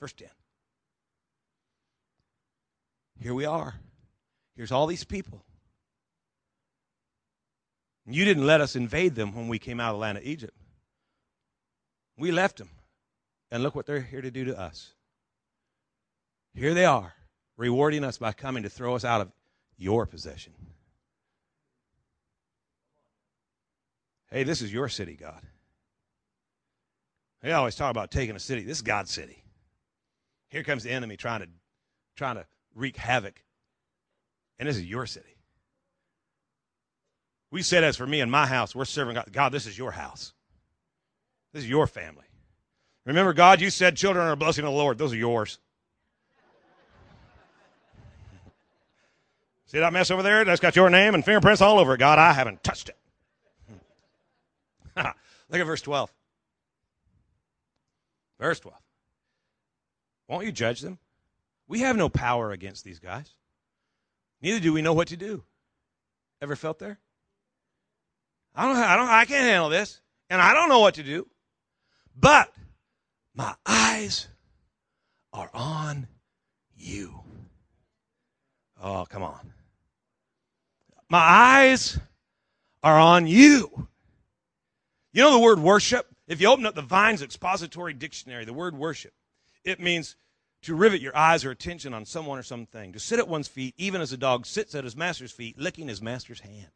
Verse 0.00 0.12
10. 0.12 0.28
Here 3.20 3.34
we 3.34 3.44
are. 3.44 3.74
Here's 4.56 4.72
all 4.72 4.86
these 4.86 5.04
people. 5.04 5.44
You 8.06 8.24
didn't 8.24 8.46
let 8.46 8.60
us 8.60 8.74
invade 8.74 9.14
them 9.14 9.34
when 9.34 9.48
we 9.48 9.58
came 9.58 9.80
out 9.80 9.90
of 9.90 9.96
the 9.96 10.00
land 10.00 10.18
of 10.18 10.24
Egypt. 10.24 10.56
We 12.16 12.32
left 12.32 12.56
them. 12.56 12.70
And 13.50 13.62
look 13.62 13.74
what 13.74 13.86
they're 13.86 14.00
here 14.00 14.20
to 14.20 14.30
do 14.30 14.44
to 14.46 14.58
us. 14.58 14.92
Here 16.54 16.74
they 16.74 16.84
are, 16.84 17.14
rewarding 17.56 18.04
us 18.04 18.18
by 18.18 18.32
coming 18.32 18.62
to 18.62 18.68
throw 18.68 18.94
us 18.94 19.04
out 19.04 19.20
of 19.20 19.32
your 19.76 20.06
possession. 20.06 20.52
Hey, 24.30 24.42
this 24.42 24.60
is 24.60 24.72
your 24.72 24.88
city, 24.88 25.16
God. 25.18 25.40
They 27.42 27.52
always 27.52 27.76
talk 27.76 27.90
about 27.90 28.10
taking 28.10 28.36
a 28.36 28.40
city. 28.40 28.62
This 28.62 28.78
is 28.78 28.82
God's 28.82 29.10
city. 29.10 29.42
Here 30.48 30.62
comes 30.64 30.82
the 30.82 30.90
enemy 30.90 31.16
trying 31.16 31.40
to 31.40 31.48
trying 32.16 32.36
to 32.36 32.46
wreak 32.74 32.96
havoc. 32.96 33.42
And 34.58 34.68
this 34.68 34.76
is 34.76 34.84
your 34.84 35.06
city. 35.06 35.36
We 37.50 37.62
said, 37.62 37.84
as 37.84 37.96
for 37.96 38.06
me 38.06 38.20
and 38.20 38.30
my 38.30 38.46
house, 38.46 38.74
we're 38.74 38.84
serving 38.84 39.14
God. 39.14 39.32
God, 39.32 39.52
this 39.52 39.66
is 39.66 39.78
your 39.78 39.92
house. 39.92 40.34
This 41.52 41.62
is 41.62 41.70
your 41.70 41.86
family. 41.86 42.24
Remember, 43.06 43.32
God, 43.32 43.60
you 43.60 43.70
said 43.70 43.96
children 43.96 44.26
are 44.26 44.32
a 44.32 44.36
blessing 44.36 44.64
of 44.64 44.72
the 44.72 44.76
Lord. 44.76 44.98
Those 44.98 45.12
are 45.12 45.16
yours. 45.16 45.58
See 49.66 49.78
that 49.78 49.92
mess 49.92 50.10
over 50.10 50.22
there? 50.22 50.44
That's 50.44 50.60
got 50.60 50.76
your 50.76 50.90
name 50.90 51.14
and 51.14 51.24
fingerprints 51.24 51.62
all 51.62 51.78
over 51.78 51.94
it. 51.94 51.98
God, 51.98 52.18
I 52.18 52.32
haven't 52.32 52.64
touched 52.64 52.88
it. 52.88 52.96
Look 55.50 55.60
at 55.60 55.66
verse 55.66 55.82
12. 55.82 56.12
Verse 58.38 58.60
12. 58.60 58.76
Won't 60.28 60.44
you 60.44 60.52
judge 60.52 60.80
them? 60.80 60.98
We 61.66 61.80
have 61.80 61.96
no 61.96 62.08
power 62.08 62.52
against 62.52 62.84
these 62.84 62.98
guys. 62.98 63.30
Neither 64.40 64.60
do 64.60 64.72
we 64.72 64.82
know 64.82 64.92
what 64.92 65.08
to 65.08 65.16
do. 65.16 65.42
Ever 66.40 66.56
felt 66.56 66.78
there? 66.78 66.98
I 68.54 68.66
don't, 68.66 68.76
I 68.76 68.96
don't, 68.96 69.08
I 69.08 69.24
can't 69.24 69.44
handle 69.44 69.68
this, 69.68 70.00
and 70.30 70.40
I 70.40 70.54
don't 70.54 70.68
know 70.68 70.80
what 70.80 70.94
to 70.94 71.02
do. 71.02 71.28
But 72.16 72.52
my 73.34 73.54
eyes 73.66 74.28
are 75.32 75.50
on 75.54 76.08
you. 76.76 77.20
Oh, 78.82 79.06
come 79.08 79.22
on. 79.22 79.52
My 81.08 81.18
eyes 81.18 81.98
are 82.82 82.98
on 82.98 83.26
you. 83.26 83.88
You 85.18 85.24
know 85.24 85.32
the 85.32 85.40
word 85.40 85.58
worship? 85.58 86.06
If 86.28 86.40
you 86.40 86.46
open 86.46 86.64
up 86.64 86.76
the 86.76 86.80
Vine's 86.80 87.22
Expository 87.22 87.92
Dictionary, 87.92 88.44
the 88.44 88.52
word 88.52 88.78
worship, 88.78 89.12
it 89.64 89.80
means 89.80 90.14
to 90.62 90.76
rivet 90.76 91.00
your 91.00 91.16
eyes 91.16 91.44
or 91.44 91.50
attention 91.50 91.92
on 91.92 92.04
someone 92.04 92.38
or 92.38 92.44
something, 92.44 92.92
to 92.92 93.00
sit 93.00 93.18
at 93.18 93.26
one's 93.26 93.48
feet, 93.48 93.74
even 93.78 94.00
as 94.00 94.12
a 94.12 94.16
dog 94.16 94.46
sits 94.46 94.76
at 94.76 94.84
his 94.84 94.94
master's 94.94 95.32
feet, 95.32 95.58
licking 95.58 95.88
his 95.88 96.00
master's 96.00 96.38
hand. 96.38 96.70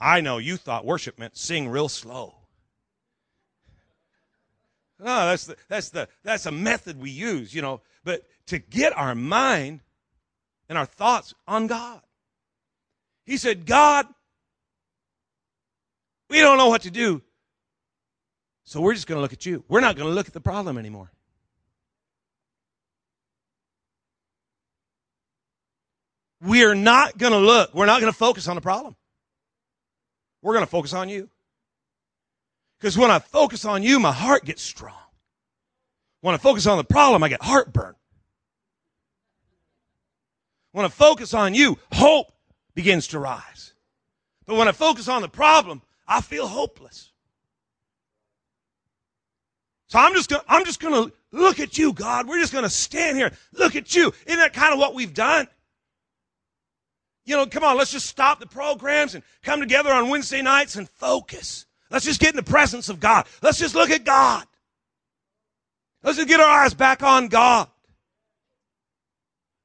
I 0.00 0.22
know 0.22 0.38
you 0.38 0.56
thought 0.56 0.86
worship 0.86 1.18
meant 1.18 1.36
sing 1.36 1.68
real 1.68 1.90
slow. 1.90 2.36
No, 4.98 5.26
that's 5.26 5.44
the, 5.44 5.56
that's 5.68 5.90
the 5.90 6.08
that's 6.22 6.46
a 6.46 6.52
method 6.52 6.98
we 6.98 7.10
use, 7.10 7.54
you 7.54 7.60
know. 7.60 7.82
But 8.02 8.22
to 8.46 8.58
get 8.58 8.96
our 8.96 9.14
mind 9.14 9.80
and 10.70 10.78
our 10.78 10.86
thoughts 10.86 11.34
on 11.46 11.66
God. 11.66 12.00
He 13.26 13.36
said, 13.36 13.66
God, 13.66 14.06
we 16.28 16.40
don't 16.40 16.58
know 16.58 16.68
what 16.68 16.82
to 16.82 16.90
do. 16.90 17.22
So 18.64 18.80
we're 18.80 18.94
just 18.94 19.06
going 19.06 19.18
to 19.18 19.22
look 19.22 19.32
at 19.32 19.44
you. 19.44 19.62
We're 19.68 19.80
not 19.80 19.96
going 19.96 20.08
to 20.08 20.14
look 20.14 20.26
at 20.26 20.32
the 20.32 20.40
problem 20.40 20.78
anymore. 20.78 21.10
We 26.40 26.64
are 26.64 26.74
not 26.74 27.16
going 27.16 27.32
to 27.32 27.38
look. 27.38 27.74
We're 27.74 27.86
not 27.86 28.00
going 28.00 28.12
to 28.12 28.18
focus 28.18 28.48
on 28.48 28.54
the 28.54 28.62
problem. 28.62 28.96
We're 30.42 30.54
going 30.54 30.64
to 30.64 30.70
focus 30.70 30.92
on 30.92 31.08
you. 31.08 31.30
Because 32.78 32.98
when 32.98 33.10
I 33.10 33.18
focus 33.18 33.64
on 33.64 33.82
you, 33.82 33.98
my 33.98 34.12
heart 34.12 34.44
gets 34.44 34.62
strong. 34.62 34.92
When 36.20 36.34
I 36.34 36.38
focus 36.38 36.66
on 36.66 36.76
the 36.76 36.84
problem, 36.84 37.22
I 37.22 37.28
get 37.28 37.42
heartburn. 37.42 37.94
When 40.72 40.84
I 40.84 40.88
focus 40.88 41.32
on 41.34 41.54
you, 41.54 41.78
hope 41.92 42.32
begins 42.74 43.08
to 43.08 43.18
rise. 43.18 43.72
But 44.44 44.56
when 44.56 44.68
I 44.68 44.72
focus 44.72 45.08
on 45.08 45.22
the 45.22 45.28
problem, 45.28 45.82
I 46.06 46.20
feel 46.20 46.46
hopeless. 46.46 47.10
So 49.88 49.98
I'm 49.98 50.14
just 50.14 50.28
gonna, 50.28 50.42
I'm 50.48 50.64
just 50.64 50.80
gonna 50.80 51.10
look 51.32 51.60
at 51.60 51.78
you, 51.78 51.92
God. 51.92 52.26
We're 52.26 52.40
just 52.40 52.52
gonna 52.52 52.70
stand 52.70 53.16
here, 53.16 53.32
look 53.52 53.76
at 53.76 53.94
you. 53.94 54.12
Isn't 54.26 54.40
that 54.40 54.52
kind 54.52 54.72
of 54.72 54.78
what 54.78 54.94
we've 54.94 55.14
done? 55.14 55.46
You 57.26 57.36
know, 57.36 57.46
come 57.46 57.64
on, 57.64 57.78
let's 57.78 57.92
just 57.92 58.06
stop 58.06 58.38
the 58.38 58.46
programs 58.46 59.14
and 59.14 59.24
come 59.42 59.60
together 59.60 59.92
on 59.92 60.10
Wednesday 60.10 60.42
nights 60.42 60.76
and 60.76 60.88
focus. 60.88 61.64
Let's 61.90 62.04
just 62.04 62.20
get 62.20 62.30
in 62.30 62.36
the 62.36 62.42
presence 62.42 62.88
of 62.88 63.00
God. 63.00 63.26
Let's 63.40 63.58
just 63.58 63.74
look 63.74 63.90
at 63.90 64.04
God. 64.04 64.46
Let's 66.02 66.16
just 66.16 66.28
get 66.28 66.40
our 66.40 66.64
eyes 66.64 66.74
back 66.74 67.02
on 67.02 67.28
God. 67.28 67.68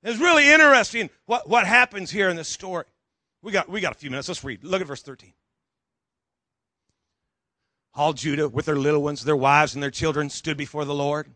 It's 0.04 0.20
really 0.20 0.50
interesting 0.50 1.10
what, 1.26 1.50
what 1.50 1.66
happens 1.66 2.10
here 2.10 2.30
in 2.30 2.38
this 2.38 2.48
story. 2.48 2.86
We 3.42 3.52
got, 3.52 3.68
we 3.68 3.82
got 3.82 3.92
a 3.94 3.98
few 3.98 4.10
minutes. 4.10 4.28
Let's 4.28 4.44
read. 4.44 4.64
Look 4.64 4.80
at 4.80 4.88
verse 4.88 5.02
13. 5.02 5.34
All 7.96 8.14
Judah, 8.14 8.48
with 8.48 8.66
their 8.66 8.76
little 8.76 9.02
ones, 9.02 9.24
their 9.24 9.36
wives, 9.36 9.74
and 9.74 9.84
their 9.84 9.92
children, 9.92 10.30
stood 10.30 10.58
before 10.58 10.86
the 10.86 10.94
Lord. 10.94 11.28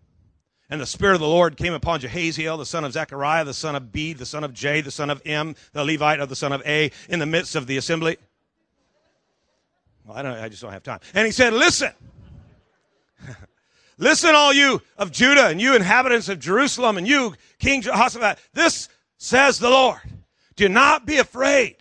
And 0.70 0.80
the 0.80 0.86
Spirit 0.86 1.16
of 1.16 1.20
the 1.20 1.28
Lord 1.28 1.58
came 1.58 1.74
upon 1.74 2.00
Jehaziel, 2.00 2.58
the 2.58 2.66
son 2.66 2.86
of 2.86 2.94
Zechariah, 2.94 3.44
the 3.44 3.54
son 3.54 3.76
of 3.76 3.92
Beed, 3.92 4.18
the 4.18 4.26
son 4.26 4.44
of 4.44 4.54
J, 4.54 4.82
the 4.82 4.92
son 4.92 5.10
of 5.10 5.22
M, 5.26 5.56
the 5.74 5.84
Levite 5.84 6.20
of 6.20 6.30
the 6.30 6.36
son 6.36 6.52
of 6.52 6.66
A, 6.66 6.92
in 7.10 7.20
the 7.20 7.26
midst 7.26 7.56
of 7.56 7.68
the 7.68 7.78
assembly. 7.78 8.18
Well, 10.06 10.18
I, 10.18 10.22
don't, 10.22 10.34
I 10.34 10.50
just 10.50 10.62
don't 10.62 10.72
have 10.72 10.84
time. 10.84 11.00
And 11.14 11.26
he 11.26 11.32
said, 11.32 11.54
Listen. 11.54 11.92
Listen, 13.98 14.34
all 14.34 14.52
you 14.52 14.82
of 14.98 15.12
Judah 15.12 15.48
and 15.48 15.62
you 15.62 15.76
inhabitants 15.76 16.28
of 16.28 16.40
Jerusalem 16.40 16.98
and 16.98 17.08
you, 17.08 17.36
King 17.60 17.82
Jehoshaphat. 17.82 18.40
This 18.54 18.90
says 19.18 19.60
the 19.60 19.70
Lord. 19.70 20.02
Do 20.56 20.68
not 20.70 21.06
be 21.06 21.18
afraid. 21.18 21.78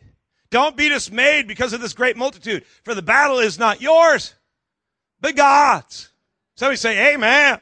Don't 0.51 0.77
be 0.77 0.89
dismayed 0.89 1.49
because 1.49 1.73
of 1.73 1.81
this 1.81 1.95
great 1.95 2.17
multitude, 2.17 2.65
for 2.85 2.95
the 2.95 3.03
battle 3.03 3.39
is 3.39 3.59
not 3.59 3.81
yours, 3.81 4.35
but 5.23 5.35
God's. 5.37 6.11
Somebody 6.57 6.77
say, 6.77 7.15
Amen. 7.15 7.59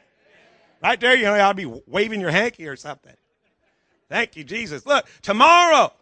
Right 0.83 0.99
there, 0.99 1.15
you 1.15 1.25
know, 1.25 1.33
I'll 1.35 1.53
be 1.53 1.65
waving 1.65 2.19
your 2.19 2.31
hanky 2.31 2.67
or 2.67 2.75
something. 2.75 3.13
Thank 4.09 4.35
you, 4.35 4.43
Jesus. 4.43 4.85
Look, 4.85 5.05
tomorrow, 5.21 5.93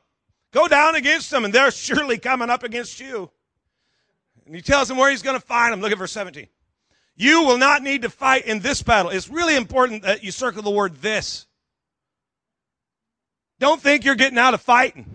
go 0.51 0.67
down 0.67 0.95
against 0.95 1.29
them, 1.29 1.45
and 1.45 1.53
they're 1.53 1.69
surely 1.69 2.17
coming 2.17 2.49
up 2.49 2.63
against 2.63 2.99
you. 2.99 3.29
And 4.45 4.55
he 4.55 4.61
tells 4.61 4.87
them 4.87 4.97
where 4.97 5.11
he's 5.11 5.21
going 5.21 5.39
to 5.39 5.45
find 5.45 5.73
them. 5.73 5.81
Look 5.81 5.91
at 5.91 5.97
verse 5.97 6.13
17. 6.13 6.47
You 7.15 7.43
will 7.43 7.57
not 7.57 7.83
need 7.83 8.03
to 8.03 8.09
fight 8.09 8.45
in 8.45 8.61
this 8.61 8.81
battle. 8.81 9.11
It's 9.11 9.29
really 9.29 9.55
important 9.55 10.03
that 10.03 10.23
you 10.23 10.31
circle 10.31 10.63
the 10.63 10.71
word 10.71 10.95
this. 11.01 11.45
Don't 13.59 13.81
think 13.81 14.05
you're 14.05 14.15
getting 14.15 14.39
out 14.39 14.53
of 14.53 14.61
fighting. 14.61 15.05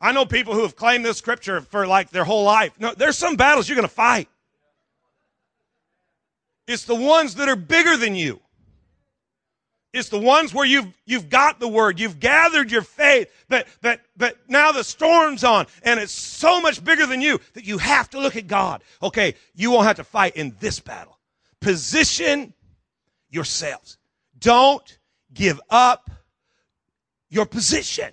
I 0.00 0.12
know 0.12 0.24
people 0.24 0.54
who 0.54 0.62
have 0.62 0.76
claimed 0.76 1.04
this 1.04 1.18
scripture 1.18 1.60
for 1.60 1.86
like 1.86 2.10
their 2.10 2.24
whole 2.24 2.44
life. 2.44 2.72
No, 2.78 2.94
there's 2.94 3.18
some 3.18 3.34
battles 3.34 3.68
you're 3.68 3.74
going 3.74 3.88
to 3.88 3.92
fight. 3.92 4.28
It's 6.68 6.84
the 6.84 6.94
ones 6.94 7.34
that 7.36 7.48
are 7.48 7.56
bigger 7.56 7.96
than 7.96 8.14
you. 8.14 8.40
It's 9.94 10.10
the 10.10 10.18
ones 10.18 10.52
where 10.52 10.66
you've, 10.66 10.92
you've 11.06 11.30
got 11.30 11.58
the 11.60 11.66
word, 11.66 11.98
you've 11.98 12.20
gathered 12.20 12.70
your 12.70 12.82
faith, 12.82 13.32
but, 13.48 13.66
but, 13.80 14.02
but 14.16 14.36
now 14.46 14.70
the 14.70 14.84
storm's 14.84 15.42
on 15.42 15.66
and 15.82 15.98
it's 15.98 16.12
so 16.12 16.60
much 16.60 16.84
bigger 16.84 17.06
than 17.06 17.22
you 17.22 17.40
that 17.54 17.64
you 17.64 17.78
have 17.78 18.10
to 18.10 18.20
look 18.20 18.36
at 18.36 18.46
God. 18.46 18.84
Okay, 19.02 19.34
you 19.54 19.70
won't 19.70 19.86
have 19.86 19.96
to 19.96 20.04
fight 20.04 20.36
in 20.36 20.54
this 20.60 20.78
battle. 20.78 21.18
Position 21.60 22.52
yourselves. 23.30 23.96
Don't 24.38 24.98
give 25.32 25.58
up 25.70 26.10
your 27.30 27.46
position. 27.46 28.12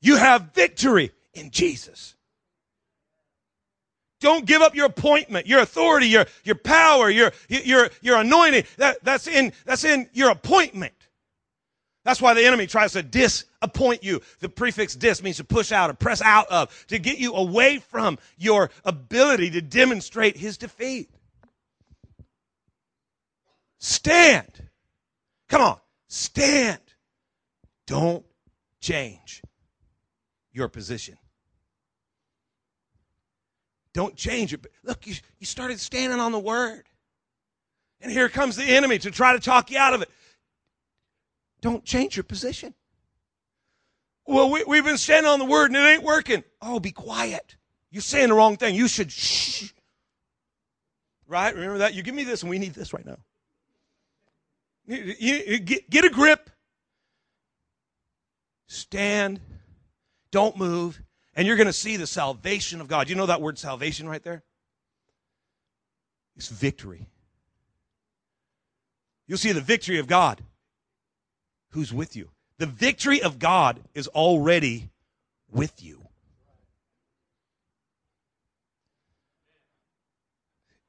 You 0.00 0.16
have 0.16 0.54
victory 0.54 1.12
in 1.34 1.50
Jesus. 1.50 2.15
Don't 4.20 4.46
give 4.46 4.62
up 4.62 4.74
your 4.74 4.86
appointment, 4.86 5.46
your 5.46 5.60
authority, 5.60 6.08
your, 6.08 6.26
your 6.44 6.54
power, 6.54 7.10
your, 7.10 7.32
your, 7.48 7.90
your 8.00 8.18
anointing. 8.18 8.64
That, 8.78 9.04
that's, 9.04 9.26
in, 9.26 9.52
that's 9.64 9.84
in 9.84 10.08
your 10.12 10.30
appointment. 10.30 10.94
That's 12.02 12.22
why 12.22 12.34
the 12.34 12.46
enemy 12.46 12.66
tries 12.66 12.92
to 12.92 13.02
disappoint 13.02 14.04
you. 14.04 14.20
The 14.38 14.48
prefix 14.48 14.94
dis 14.94 15.22
means 15.22 15.38
to 15.38 15.44
push 15.44 15.72
out 15.72 15.90
or 15.90 15.94
press 15.94 16.22
out 16.22 16.46
of, 16.48 16.86
to 16.86 16.98
get 16.98 17.18
you 17.18 17.34
away 17.34 17.78
from 17.78 18.18
your 18.38 18.70
ability 18.84 19.50
to 19.50 19.60
demonstrate 19.60 20.36
his 20.36 20.56
defeat. 20.56 21.10
Stand. 23.80 24.68
Come 25.48 25.62
on. 25.62 25.78
Stand. 26.08 26.78
Don't 27.86 28.24
change 28.80 29.42
your 30.52 30.68
position. 30.68 31.18
Don't 33.96 34.14
change 34.14 34.52
it. 34.52 34.60
But 34.60 34.72
Look, 34.84 35.06
you, 35.06 35.14
you 35.38 35.46
started 35.46 35.80
standing 35.80 36.20
on 36.20 36.30
the 36.30 36.38
word. 36.38 36.82
And 38.02 38.12
here 38.12 38.28
comes 38.28 38.54
the 38.54 38.62
enemy 38.62 38.98
to 38.98 39.10
try 39.10 39.32
to 39.32 39.40
talk 39.40 39.70
you 39.70 39.78
out 39.78 39.94
of 39.94 40.02
it. 40.02 40.10
Don't 41.62 41.82
change 41.82 42.14
your 42.14 42.22
position. 42.22 42.74
Well, 44.26 44.50
we, 44.50 44.64
we've 44.64 44.84
been 44.84 44.98
standing 44.98 45.32
on 45.32 45.38
the 45.38 45.46
word 45.46 45.70
and 45.70 45.76
it 45.76 45.88
ain't 45.88 46.02
working. 46.02 46.44
Oh, 46.60 46.78
be 46.78 46.90
quiet. 46.90 47.56
You're 47.90 48.02
saying 48.02 48.28
the 48.28 48.34
wrong 48.34 48.58
thing. 48.58 48.74
You 48.74 48.86
should 48.86 49.10
shh. 49.10 49.72
Right? 51.26 51.54
Remember 51.54 51.78
that? 51.78 51.94
You 51.94 52.02
give 52.02 52.14
me 52.14 52.24
this 52.24 52.42
and 52.42 52.50
we 52.50 52.58
need 52.58 52.74
this 52.74 52.92
right 52.92 53.06
now. 53.06 53.16
You, 54.86 55.14
you, 55.18 55.58
get, 55.58 55.88
get 55.88 56.04
a 56.04 56.10
grip. 56.10 56.50
Stand. 58.66 59.40
Don't 60.30 60.58
move 60.58 61.00
and 61.36 61.46
you're 61.46 61.56
going 61.56 61.66
to 61.66 61.72
see 61.72 61.98
the 61.98 62.06
salvation 62.06 62.80
of 62.80 62.88
God. 62.88 63.10
You 63.10 63.14
know 63.14 63.26
that 63.26 63.42
word 63.42 63.58
salvation 63.58 64.08
right 64.08 64.22
there? 64.22 64.42
It's 66.34 66.48
victory. 66.48 67.06
You'll 69.26 69.38
see 69.38 69.52
the 69.52 69.60
victory 69.60 69.98
of 69.98 70.06
God. 70.06 70.42
Who's 71.70 71.92
with 71.92 72.16
you? 72.16 72.30
The 72.58 72.66
victory 72.66 73.22
of 73.22 73.38
God 73.38 73.80
is 73.94 74.08
already 74.08 74.88
with 75.50 75.82
you. 75.82 76.02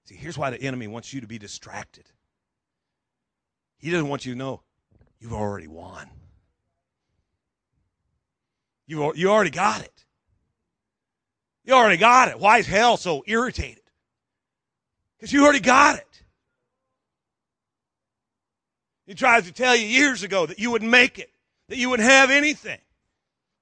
See, 0.05 0.15
here's 0.15 0.37
why 0.37 0.49
the 0.49 0.61
enemy 0.61 0.87
wants 0.87 1.13
you 1.13 1.19
to 1.19 1.27
be 1.27 1.37
distracted. 1.37 2.05
He 3.77 3.91
doesn't 3.91 4.07
want 4.07 4.25
you 4.25 4.31
to 4.31 4.37
know 4.37 4.61
you've 5.19 5.33
already 5.33 5.67
won. 5.67 6.09
You, 8.85 9.13
you 9.15 9.29
already 9.29 9.49
got 9.49 9.81
it. 9.81 10.05
You 11.67 11.73
already 11.73 11.97
got 11.97 12.29
it. 12.29 12.39
Why 12.39 12.59
is 12.59 12.65
hell 12.65 12.95
so 12.95 13.25
irritated? 13.27 13.83
Because 15.17 15.33
you 15.33 15.43
already 15.43 15.59
got 15.59 15.97
it. 15.97 16.23
He 19.05 19.13
tries 19.13 19.45
to 19.45 19.51
tell 19.51 19.75
you 19.75 19.85
years 19.85 20.23
ago 20.23 20.45
that 20.45 20.59
you 20.59 20.71
wouldn't 20.71 20.89
make 20.89 21.19
it, 21.19 21.29
that 21.67 21.77
you 21.77 21.89
wouldn't 21.89 22.07
have 22.07 22.31
anything. 22.31 22.79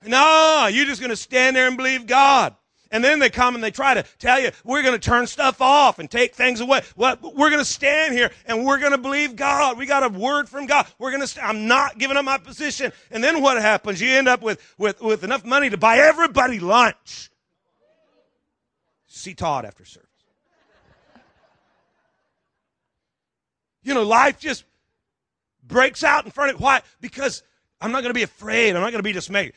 No, 0.05 0.69
you're 0.71 0.85
just 0.85 1.01
going 1.01 1.09
to 1.09 1.15
stand 1.15 1.55
there 1.55 1.67
and 1.67 1.77
believe 1.77 2.05
God. 2.05 2.55
And 2.91 3.03
then 3.03 3.17
they 3.17 3.31
come 3.31 3.55
and 3.55 3.63
they 3.63 3.71
try 3.71 3.95
to 3.95 4.03
tell 4.19 4.39
you, 4.39 4.51
we're 4.63 4.83
going 4.83 4.93
to 4.93 4.99
turn 4.99 5.25
stuff 5.25 5.59
off 5.59 5.97
and 5.97 6.09
take 6.09 6.35
things 6.35 6.61
away. 6.61 6.83
What? 6.95 7.23
We're 7.23 7.49
going 7.49 7.57
to 7.57 7.65
stand 7.65 8.13
here 8.13 8.29
and 8.45 8.63
we're 8.63 8.77
going 8.77 8.91
to 8.91 8.99
believe 8.99 9.35
God. 9.35 9.79
We 9.79 9.87
got 9.87 10.03
a 10.03 10.09
word 10.09 10.47
from 10.47 10.67
God. 10.67 10.85
We're 10.99 11.09
going 11.09 11.21
to, 11.21 11.27
st- 11.27 11.43
I'm 11.43 11.67
not 11.67 11.97
giving 11.97 12.17
up 12.17 12.25
my 12.25 12.37
position. 12.37 12.93
And 13.09 13.23
then 13.23 13.41
what 13.41 13.59
happens? 13.59 13.99
You 13.99 14.09
end 14.09 14.27
up 14.27 14.43
with, 14.43 14.61
with, 14.77 15.01
with 15.01 15.23
enough 15.23 15.43
money 15.43 15.71
to 15.71 15.77
buy 15.77 15.97
everybody 15.97 16.59
lunch 16.59 17.31
see 19.19 19.33
Todd 19.33 19.65
after 19.65 19.85
service. 19.85 20.09
You 23.83 23.93
know, 23.93 24.03
life 24.03 24.39
just 24.39 24.65
breaks 25.63 26.03
out 26.03 26.25
in 26.25 26.31
front 26.31 26.55
of 26.55 26.59
why? 26.59 26.81
Because 27.01 27.43
I'm 27.79 27.91
not 27.91 28.01
going 28.01 28.09
to 28.09 28.15
be 28.15 28.23
afraid. 28.23 28.69
I'm 28.75 28.81
not 28.81 28.91
going 28.91 28.99
to 28.99 29.03
be 29.03 29.11
dismayed. 29.11 29.53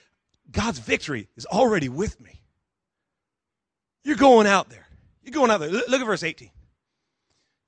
God's 0.51 0.79
victory 0.79 1.29
is 1.37 1.47
already 1.47 1.89
with 1.89 2.21
me. 2.21 2.43
You're 4.05 4.17
going 4.17 4.47
out 4.47 4.69
there. 4.71 4.87
You're 5.23 5.33
going 5.33 5.51
out 5.51 5.61
there. 5.61 5.71
Look 5.71 6.01
at 6.01 6.07
verse 6.07 6.23
18. 6.23 6.51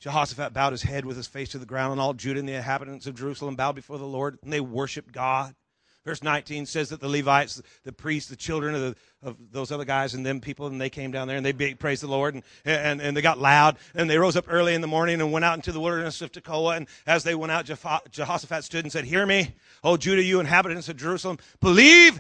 Jehoshaphat 0.01 0.55
bowed 0.55 0.73
his 0.73 0.83
head 0.83 1.05
with 1.05 1.17
his 1.17 1.27
face 1.27 1.51
to 1.51 1.59
the 1.59 1.67
ground, 1.67 1.93
and 1.93 2.01
all 2.01 2.15
Judah 2.15 2.41
and 2.41 2.49
the 2.49 2.55
inhabitants 2.55 3.07
of 3.07 3.15
Jerusalem 3.15 3.57
bowed 3.57 3.75
before 3.75 3.99
the 3.99 4.07
Lord, 4.07 4.39
and 4.43 4.53
they 4.53 4.61
worshiped 4.61 5.13
God. 5.13 5.55
Verse 6.05 6.23
19 6.23 6.65
says 6.65 6.89
that 6.89 7.01
the 7.01 7.09
Levites, 7.09 7.61
the 7.85 7.93
priests, 7.93 8.31
the 8.31 8.37
children 8.37 8.75
of, 8.75 8.81
the, 8.81 8.97
of 9.23 9.37
those 9.53 9.71
other 9.71 9.85
guys 9.85 10.15
and 10.15 10.25
them 10.25 10.41
people, 10.41 10.67
and 10.67 10.81
they 10.81 10.89
came 10.89 11.11
down 11.11 11.29
there 11.29 11.37
and 11.37 11.45
they 11.45 11.75
praised 11.75 12.03
the 12.03 12.07
Lord 12.07 12.35
and, 12.35 12.45
and, 12.65 13.03
and 13.03 13.15
they 13.15 13.21
got 13.21 13.39
loud 13.39 13.77
and 13.95 14.09
they 14.09 14.17
rose 14.17 14.35
up 14.35 14.47
early 14.49 14.73
in 14.73 14.81
the 14.81 14.87
morning 14.87 15.21
and 15.21 15.31
went 15.31 15.45
out 15.45 15.57
into 15.57 15.73
the 15.73 15.81
wilderness 15.81 16.23
of 16.23 16.33
Tekoa. 16.33 16.79
And 16.79 16.87
as 17.07 17.23
they 17.23 17.35
went 17.35 17.53
out, 17.53 17.67
Jehoshaphat 18.11 18.65
stood 18.65 18.85
and 18.85 18.91
said, 18.91 19.05
Hear 19.05 19.27
me, 19.27 19.55
O 19.85 19.99
Judah, 19.99 20.23
you 20.23 20.41
inhabitants 20.41 20.89
of 20.89 20.97
Jerusalem. 20.97 21.39
Believe, 21.61 22.19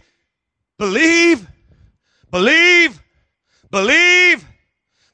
believe, 0.76 1.48
believe, 2.30 3.02
believe, 3.70 4.44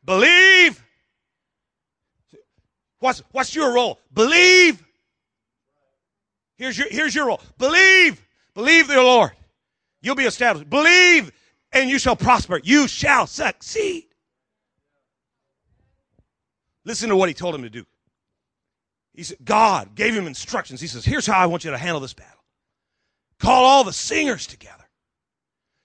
believe. 0.04 0.82
What's, 2.98 3.22
what's 3.30 3.54
your 3.54 3.72
role? 3.74 4.00
Believe. 4.12 4.84
Here's 6.56 6.76
your, 6.76 6.88
here's 6.90 7.14
your 7.14 7.26
role. 7.26 7.40
Believe. 7.58 8.25
Believe 8.84 8.88
the 8.88 9.02
Lord. 9.02 9.30
You'll 10.02 10.16
be 10.16 10.24
established. 10.24 10.68
Believe 10.68 11.32
and 11.72 11.88
you 11.88 11.98
shall 11.98 12.16
prosper. 12.16 12.60
You 12.62 12.86
shall 12.86 13.26
succeed. 13.26 14.04
Listen 16.84 17.08
to 17.08 17.16
what 17.16 17.28
he 17.28 17.34
told 17.34 17.54
him 17.54 17.62
to 17.62 17.70
do. 17.70 17.86
he 19.14 19.22
said, 19.22 19.38
God 19.42 19.94
gave 19.94 20.14
him 20.14 20.26
instructions. 20.26 20.80
He 20.80 20.86
says, 20.86 21.04
Here's 21.06 21.26
how 21.26 21.38
I 21.38 21.46
want 21.46 21.64
you 21.64 21.70
to 21.70 21.78
handle 21.78 22.00
this 22.00 22.12
battle. 22.12 22.44
Call 23.38 23.64
all 23.64 23.82
the 23.82 23.92
singers 23.92 24.46
together. 24.46 24.84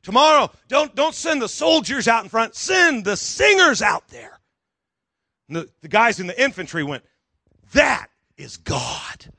Tomorrow, 0.04 0.52
don't, 0.68 0.94
don't 0.94 1.16
send 1.16 1.42
the 1.42 1.48
soldiers 1.48 2.08
out 2.08 2.24
in 2.24 2.30
front, 2.30 2.56
send 2.56 3.06
the 3.06 3.16
singers 3.16 3.82
out 3.82 4.08
there. 4.10 4.40
The, 5.48 5.70
the 5.82 5.88
guys 5.88 6.20
in 6.20 6.28
the 6.28 6.42
infantry 6.42 6.84
went, 6.84 7.04
That 7.74 8.08
is 8.38 8.58
God. 8.58 9.32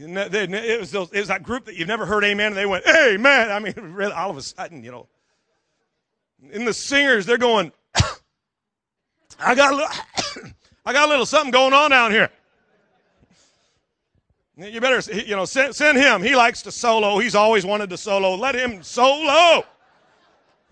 It 0.00 0.80
was, 0.80 0.92
those, 0.92 1.12
it 1.12 1.18
was 1.18 1.28
that 1.28 1.42
group 1.42 1.64
that 1.64 1.74
you've 1.74 1.88
never 1.88 2.06
heard 2.06 2.22
amen, 2.22 2.48
and 2.48 2.56
they 2.56 2.66
went, 2.66 2.86
Amen. 2.86 3.50
I 3.50 3.58
mean, 3.58 3.74
really, 3.76 4.12
all 4.12 4.30
of 4.30 4.36
a 4.36 4.42
sudden, 4.42 4.84
you 4.84 4.92
know. 4.92 5.08
In 6.52 6.64
the 6.64 6.72
singers, 6.72 7.26
they're 7.26 7.36
going, 7.36 7.72
I 9.40 9.54
got 9.54 9.72
a 9.72 9.76
little, 9.76 10.52
I 10.86 10.92
got 10.92 11.06
a 11.06 11.08
little 11.08 11.26
something 11.26 11.50
going 11.50 11.72
on 11.72 11.90
down 11.90 12.12
here. 12.12 12.30
You 14.56 14.80
better, 14.80 15.12
you 15.12 15.36
know, 15.36 15.44
send, 15.44 15.74
send 15.74 15.98
him. 15.98 16.22
He 16.22 16.34
likes 16.34 16.62
to 16.62 16.72
solo. 16.72 17.18
He's 17.18 17.36
always 17.36 17.64
wanted 17.64 17.90
to 17.90 17.96
solo. 17.96 18.34
Let 18.34 18.56
him 18.56 18.82
solo. 18.82 19.64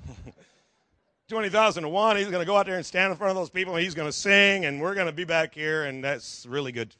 20,001, 1.28 2.16
he's 2.16 2.26
going 2.26 2.40
to 2.40 2.46
go 2.46 2.56
out 2.56 2.66
there 2.66 2.76
and 2.76 2.86
stand 2.86 3.12
in 3.12 3.16
front 3.16 3.30
of 3.30 3.36
those 3.36 3.50
people 3.50 3.74
and 3.76 3.84
he's 3.84 3.94
going 3.94 4.08
to 4.08 4.12
sing 4.12 4.64
and 4.64 4.80
we're 4.80 4.94
going 4.94 5.06
to 5.06 5.12
be 5.12 5.24
back 5.24 5.54
here 5.54 5.84
and 5.84 6.02
that's 6.02 6.46
really 6.46 6.72
good. 6.72 6.94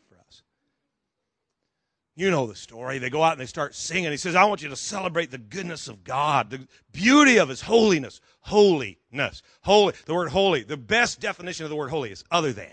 You 2.19 2.31
know 2.31 2.47
the 2.47 2.55
story. 2.55 2.99
They 2.99 3.11
go 3.11 3.23
out 3.23 3.33
and 3.33 3.41
they 3.41 3.47
start 3.47 3.75
singing. 3.75 4.11
He 4.11 4.17
says, 4.17 4.35
I 4.35 4.47
want 4.47 4.63
you 4.63 4.71
to 4.71 4.77
celebrate 4.77 5.31
the 5.31 5.37
goodness 5.37 5.87
of 5.87 6.03
God, 6.03 6.49
the 6.49 6.67
beauty 6.91 7.39
of 7.39 7.51
his 7.51 7.61
holiness. 7.61 8.23
Holiness. 8.41 9.43
Holy. 9.61 9.93
The 10.07 10.15
word 10.15 10.31
holy, 10.31 10.63
the 10.63 10.79
best 10.79 11.21
definition 11.21 11.65
of 11.65 11.71
the 11.71 11.77
word 11.77 11.91
holy 11.91 12.11
is 12.11 12.25
other 12.31 12.55
than. 12.55 12.73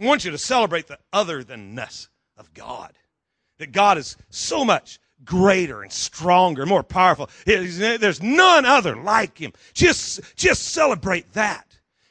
I 0.00 0.04
want 0.04 0.24
you 0.24 0.30
to 0.30 0.38
celebrate 0.38 0.86
the 0.86 1.00
other 1.12 1.42
thanness 1.42 2.08
of 2.36 2.54
God 2.54 2.92
that 3.58 3.72
God 3.72 3.98
is 3.98 4.16
so 4.30 4.64
much 4.64 5.00
greater 5.24 5.82
and 5.82 5.90
stronger, 5.90 6.66
more 6.66 6.82
powerful. 6.82 7.30
There's 7.46 8.22
none 8.22 8.64
other 8.64 8.94
like 8.94 9.38
him. 9.38 9.54
Just, 9.72 10.20
just 10.36 10.68
celebrate 10.68 11.32
that. 11.32 11.64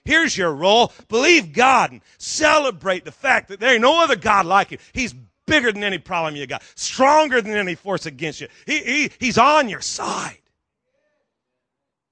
Here's 0.03 0.37
your 0.37 0.53
role. 0.53 0.91
Believe 1.07 1.53
God 1.53 1.91
and 1.91 2.01
celebrate 2.17 3.05
the 3.05 3.11
fact 3.11 3.47
that 3.47 3.59
there 3.59 3.73
ain't 3.73 3.81
no 3.81 4.03
other 4.03 4.15
God 4.15 4.45
like 4.47 4.69
him. 4.69 4.79
He's 4.91 5.15
bigger 5.45 5.71
than 5.71 5.83
any 5.83 5.97
problem 5.97 6.35
you 6.35 6.47
got, 6.47 6.63
stronger 6.75 7.41
than 7.41 7.53
any 7.53 7.75
force 7.75 8.05
against 8.05 8.41
you. 8.41 8.47
He, 8.65 8.79
he, 8.79 9.11
he's 9.19 9.37
on 9.37 9.69
your 9.69 9.81
side. 9.81 10.37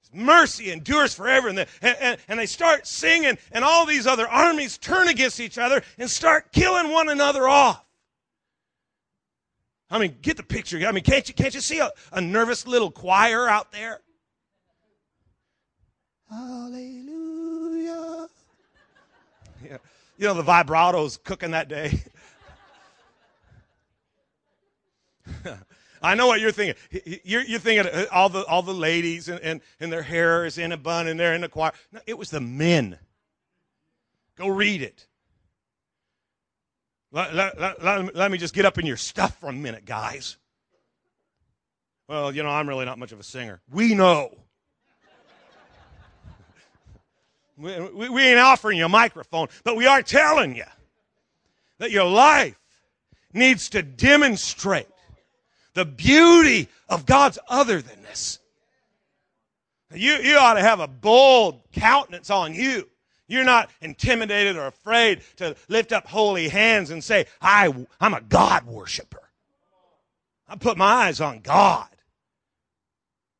His 0.00 0.12
mercy 0.12 0.70
endures 0.70 1.14
forever. 1.14 1.48
And, 1.48 1.58
the, 1.58 1.68
and, 1.82 2.18
and 2.28 2.38
they 2.38 2.46
start 2.46 2.86
singing, 2.86 3.38
and 3.52 3.64
all 3.64 3.86
these 3.86 4.06
other 4.06 4.28
armies 4.28 4.78
turn 4.78 5.08
against 5.08 5.40
each 5.40 5.58
other 5.58 5.82
and 5.98 6.10
start 6.10 6.52
killing 6.52 6.90
one 6.90 7.08
another 7.08 7.48
off. 7.48 7.84
I 9.90 9.98
mean, 9.98 10.16
get 10.22 10.36
the 10.36 10.42
picture. 10.42 10.78
I 10.86 10.92
mean, 10.92 11.04
can't 11.04 11.28
you, 11.28 11.34
can't 11.34 11.54
you 11.54 11.60
see 11.60 11.78
a, 11.78 11.90
a 12.12 12.20
nervous 12.20 12.66
little 12.66 12.90
choir 12.90 13.48
out 13.48 13.70
there? 13.70 14.00
Hallelujah. 16.28 18.26
Yeah. 19.62 19.76
You 20.18 20.26
know, 20.28 20.34
the 20.34 20.42
vibrato's 20.42 21.16
cooking 21.18 21.52
that 21.52 21.68
day. 21.68 22.02
I 26.02 26.14
know 26.14 26.26
what 26.26 26.40
you're 26.40 26.52
thinking. 26.52 26.76
You're, 27.24 27.42
you're, 27.42 27.58
thinking 27.58 27.90
uh, 27.90 28.06
all 28.12 28.28
the, 28.28 28.44
all 28.44 28.62
the 28.62 28.74
ladies 28.74 29.28
and, 29.28 29.40
and, 29.40 29.60
and 29.80 29.92
their 29.92 30.02
hair 30.02 30.44
is 30.44 30.58
in 30.58 30.72
a 30.72 30.76
bun 30.76 31.06
and 31.06 31.18
they're 31.18 31.34
in 31.34 31.40
the 31.40 31.48
choir. 31.48 31.72
No, 31.92 32.00
it 32.06 32.18
was 32.18 32.30
the 32.30 32.40
men. 32.40 32.98
Go 34.36 34.48
read 34.48 34.82
it. 34.82 35.06
Let, 37.10 37.34
let, 37.34 37.82
let, 37.82 38.14
let, 38.16 38.30
me 38.30 38.38
just 38.38 38.54
get 38.54 38.64
up 38.64 38.76
in 38.76 38.86
your 38.86 38.96
stuff 38.96 39.38
for 39.38 39.48
a 39.48 39.52
minute, 39.52 39.84
guys. 39.84 40.36
Well, 42.08 42.34
you 42.34 42.42
know, 42.42 42.50
I'm 42.50 42.68
really 42.68 42.84
not 42.84 42.98
much 42.98 43.12
of 43.12 43.20
a 43.20 43.22
singer. 43.22 43.62
We 43.70 43.94
know. 43.94 44.36
we, 47.56 47.80
we, 47.80 48.08
we 48.08 48.22
ain't 48.22 48.40
offering 48.40 48.78
you 48.78 48.86
a 48.86 48.88
microphone, 48.88 49.46
but 49.62 49.76
we 49.76 49.86
are 49.86 50.02
telling 50.02 50.56
you 50.56 50.64
that 51.78 51.92
your 51.92 52.04
life 52.04 52.58
needs 53.32 53.70
to 53.70 53.82
demonstrate 53.82 54.88
the 55.74 55.84
beauty 55.84 56.68
of 56.88 57.06
God's 57.06 57.38
other 57.48 57.82
than 57.82 58.02
this. 58.02 58.38
You, 59.92 60.14
you 60.14 60.36
ought 60.38 60.54
to 60.54 60.62
have 60.62 60.80
a 60.80 60.88
bold 60.88 61.60
countenance 61.72 62.30
on 62.30 62.54
you 62.54 62.88
you're 63.26 63.44
not 63.44 63.70
intimidated 63.80 64.56
or 64.56 64.66
afraid 64.66 65.22
to 65.36 65.56
lift 65.68 65.92
up 65.92 66.06
holy 66.06 66.48
hands 66.48 66.90
and 66.90 67.02
say, 67.02 67.26
I, 67.40 67.72
I'm 68.00 68.14
a 68.14 68.20
God 68.20 68.66
worshiper. 68.66 69.22
I 70.46 70.56
put 70.56 70.76
my 70.76 70.84
eyes 70.84 71.20
on 71.20 71.40
God. 71.40 71.88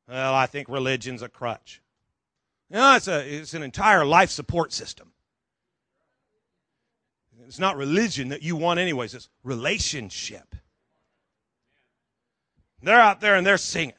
Well, 0.08 0.34
I 0.34 0.46
think 0.46 0.68
religion's 0.68 1.22
a 1.22 1.28
crutch. 1.28 1.82
You 2.70 2.76
know, 2.76 2.96
it's, 2.96 3.08
a, 3.08 3.26
it's 3.26 3.54
an 3.54 3.62
entire 3.62 4.04
life 4.04 4.30
support 4.30 4.72
system. 4.72 5.12
It's 7.46 7.58
not 7.58 7.76
religion 7.76 8.28
that 8.28 8.42
you 8.42 8.56
want, 8.56 8.80
anyways, 8.80 9.14
it's 9.14 9.28
relationship. 9.42 10.54
They're 12.84 13.00
out 13.00 13.20
there 13.20 13.36
and 13.36 13.46
they're 13.46 13.58
singing 13.58 13.94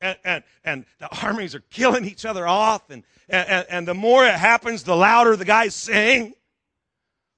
and, 0.00 0.16
and, 0.24 0.44
and 0.64 0.84
the 0.98 1.08
armies 1.24 1.54
are 1.54 1.62
killing 1.70 2.04
each 2.04 2.24
other 2.24 2.46
off. 2.46 2.90
And, 2.90 3.02
and, 3.28 3.66
and 3.68 3.88
the 3.88 3.94
more 3.94 4.26
it 4.26 4.34
happens, 4.34 4.82
the 4.82 4.96
louder 4.96 5.36
the 5.36 5.44
guys 5.44 5.74
sing. 5.74 6.34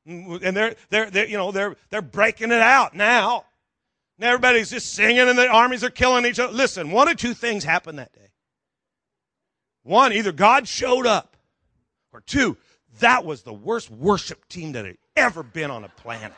And 0.06 0.56
they're, 0.56 0.74
they're, 0.88 1.10
they're, 1.10 1.26
you 1.26 1.36
know, 1.36 1.52
they're, 1.52 1.76
they're 1.90 2.02
breaking 2.02 2.52
it 2.52 2.60
out 2.60 2.94
now. 2.94 3.44
And 4.18 4.24
everybody's 4.24 4.70
just 4.70 4.92
singing 4.92 5.28
and 5.28 5.38
the 5.38 5.48
armies 5.48 5.84
are 5.84 5.90
killing 5.90 6.26
each 6.26 6.38
other. 6.38 6.52
Listen, 6.52 6.90
one 6.90 7.08
or 7.08 7.14
two 7.14 7.34
things 7.34 7.64
happened 7.64 7.98
that 7.98 8.12
day. 8.12 8.28
One, 9.82 10.12
either 10.12 10.32
God 10.32 10.68
showed 10.68 11.06
up, 11.06 11.36
or 12.12 12.20
two, 12.20 12.56
that 12.98 13.24
was 13.24 13.42
the 13.42 13.52
worst 13.52 13.90
worship 13.90 14.46
team 14.48 14.72
that 14.72 14.84
had 14.84 14.98
ever 15.16 15.42
been 15.42 15.70
on 15.70 15.84
a 15.84 15.88
planet. 15.88 16.34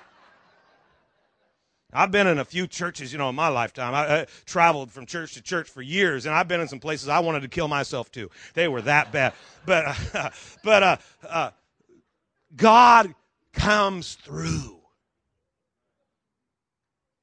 I've 1.93 2.11
been 2.11 2.27
in 2.27 2.39
a 2.39 2.45
few 2.45 2.67
churches, 2.67 3.13
you 3.13 3.19
know, 3.19 3.29
in 3.29 3.35
my 3.35 3.49
lifetime. 3.49 3.95
I, 3.95 4.21
I, 4.21 4.27
traveled 4.47 4.91
from 4.91 5.05
church 5.05 5.35
to 5.35 5.43
church 5.43 5.69
for 5.69 5.83
years, 5.83 6.25
and 6.25 6.35
I've 6.35 6.49
been 6.49 6.61
in 6.61 6.69
some 6.69 6.81
places 6.81 7.09
I 7.09 7.19
wanted 7.19 7.43
to 7.43 7.49
kill 7.49 7.69
myself 7.69 8.11
too. 8.11 8.31
They 8.55 8.67
were 8.67 8.81
that 8.83 9.13
bad. 9.13 9.35
But, 9.67 9.97
uh, 10.15 10.31
but 10.65 10.83
uh, 10.83 10.97
uh, 11.29 11.51
God 12.57 13.15
comes 13.53 14.15
through. 14.15 14.79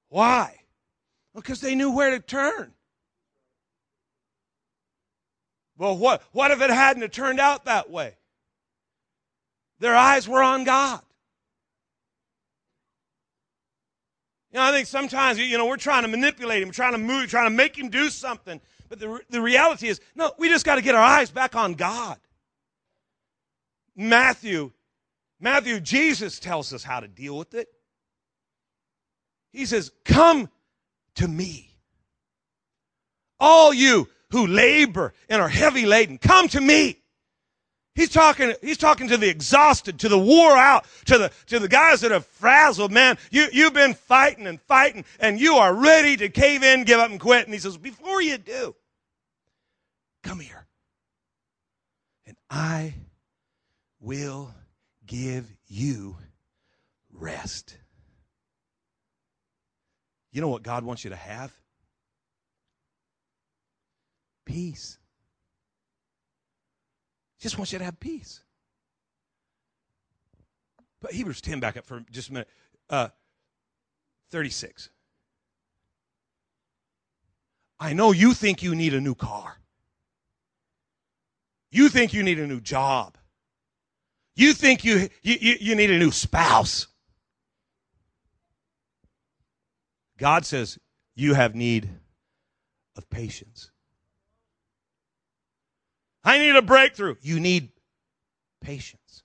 Why? 0.10 0.56
Because 1.34 1.62
they 1.62 1.74
knew 1.74 1.92
where 1.92 2.12
to 2.12 2.20
turn. 2.20 2.74
Well, 5.78 5.98
what, 5.98 6.22
what 6.32 6.52
if 6.52 6.62
it 6.62 6.70
hadn't 6.70 7.12
turned 7.12 7.40
out 7.40 7.66
that 7.66 7.90
way? 7.90 8.16
Their 9.80 9.96
eyes 9.96 10.28
were 10.28 10.44
on 10.44 10.66
God. 10.66 11.02
You 14.52 14.60
know, 14.60 14.66
I 14.66 14.72
think 14.72 14.88
sometimes, 14.88 15.38
you 15.38 15.58
know, 15.58 15.68
we're 15.68 15.78
trying 15.78 16.04
to 16.04 16.08
manipulate 16.08 16.64
him, 16.64 16.72
trying 16.72 16.94
to 16.94 16.98
move, 16.98 17.30
trying 17.30 17.46
to 17.46 17.56
make 17.56 17.78
him 17.78 17.90
do 17.90 18.10
something. 18.10 18.60
But 18.88 19.00
the, 19.00 19.20
the 19.30 19.42
reality 19.42 19.88
is, 19.88 20.02
no, 20.16 20.32
we 20.40 20.50
just 20.50 20.66
got 20.66 20.76
to 20.76 20.82
get 20.82 20.96
our 20.96 21.04
eyes 21.04 21.30
back 21.30 21.56
on 21.56 21.76
God. 21.76 22.18
Matthew, 23.96 24.72
Matthew, 25.40 25.80
Jesus 25.80 26.40
tells 26.40 26.74
us 26.74 26.84
how 26.84 27.00
to 27.00 27.08
deal 27.08 27.38
with 27.38 27.54
it. 27.54 27.68
He 29.52 29.66
says, 29.66 29.92
Come 30.06 30.50
to 31.16 31.28
me. 31.28 31.76
All 33.40 33.74
you 33.74 34.08
who 34.32 34.48
labor 34.48 35.14
and 35.30 35.42
are 35.42 35.50
heavy 35.50 35.86
laden, 35.86 36.18
come 36.18 36.48
to 36.50 36.62
me. 36.62 36.99
He's 38.00 38.08
talking, 38.08 38.54
he's 38.62 38.78
talking 38.78 39.10
to 39.10 39.18
the 39.18 39.28
exhausted, 39.28 40.00
to 40.00 40.08
the 40.08 40.18
wore 40.18 40.56
out, 40.56 40.86
to 41.04 41.18
the, 41.18 41.32
to 41.48 41.60
the 41.60 41.68
guys 41.68 42.00
that 42.00 42.14
are 42.14 42.22
frazzled. 42.22 42.94
Man, 42.94 43.18
you, 43.30 43.48
you've 43.52 43.74
been 43.74 43.94
fighting 43.94 44.48
and 44.48 44.62
fighting 44.62 45.04
and 45.20 45.38
you 45.38 45.56
are 45.56 45.74
ready 45.74 46.16
to 46.16 46.30
cave 46.30 46.64
in, 46.64 46.86
give 46.86 46.98
up 46.98 47.12
and 47.12 47.20
quit. 47.20 47.44
And 47.44 47.54
he 47.54 47.60
says, 47.60 47.76
before 47.76 48.22
you 48.22 48.38
do, 48.38 48.74
come 50.24 50.40
here 50.40 50.66
and 52.26 52.38
I 52.50 52.94
will 54.00 54.56
give 55.06 55.52
you 55.68 56.16
rest. 57.12 57.76
You 60.32 60.40
know 60.40 60.48
what 60.48 60.64
God 60.64 60.86
wants 60.86 61.04
you 61.04 61.10
to 61.10 61.18
have? 61.18 61.52
Peace 64.46 64.99
just 67.40 67.58
wants 67.58 67.72
you 67.72 67.80
to 67.80 67.86
have 67.86 68.00
peace. 68.00 68.42
But 71.02 71.14
Hebrews 71.14 71.42
10 71.42 71.60
back 71.60 71.78
up 71.78 71.86
for 71.86 72.04
just 72.12 72.30
a 72.30 72.34
minute. 72.34 72.50
Uh, 72.90 73.10
36. 74.32 74.90
I 77.80 77.94
know 77.94 78.12
you 78.12 78.34
think 78.34 78.62
you 78.62 78.76
need 78.76 78.94
a 78.94 79.00
new 79.00 79.16
car. 79.16 79.58
You 81.72 81.88
think 81.88 82.14
you 82.14 82.24
need 82.24 82.40
a 82.40 82.48
new 82.48 82.60
job. 82.60 83.18
You 84.36 84.54
think 84.54 84.84
you, 84.84 85.10
you, 85.22 85.38
you, 85.40 85.56
you 85.60 85.76
need 85.76 85.92
a 85.92 85.98
new 85.98 86.12
spouse. 86.12 86.88
God 90.18 90.46
says 90.46 90.78
you 91.16 91.34
have 91.36 91.56
need 91.56 91.90
of 92.96 93.10
patience. 93.10 93.72
I 96.24 96.38
need 96.38 96.56
a 96.56 96.62
breakthrough. 96.62 97.16
You 97.22 97.40
need 97.40 97.70
patience. 98.62 99.24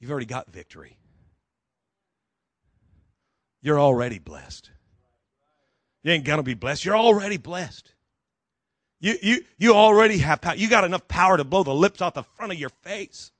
You've 0.00 0.10
already 0.10 0.26
got 0.26 0.50
victory. 0.50 0.96
You're 3.62 3.80
already 3.80 4.18
blessed. 4.18 4.70
You 6.02 6.12
ain't 6.12 6.24
gonna 6.24 6.42
be 6.42 6.54
blessed. 6.54 6.84
You're 6.84 6.96
already 6.96 7.38
blessed. 7.38 7.90
You, 9.00 9.16
you, 9.22 9.44
you 9.58 9.74
already 9.74 10.18
have 10.18 10.40
power. 10.40 10.54
You 10.54 10.68
got 10.68 10.84
enough 10.84 11.06
power 11.08 11.36
to 11.36 11.44
blow 11.44 11.62
the 11.62 11.74
lips 11.74 12.00
off 12.00 12.14
the 12.14 12.22
front 12.22 12.52
of 12.52 12.58
your 12.58 12.70
face. 12.82 13.32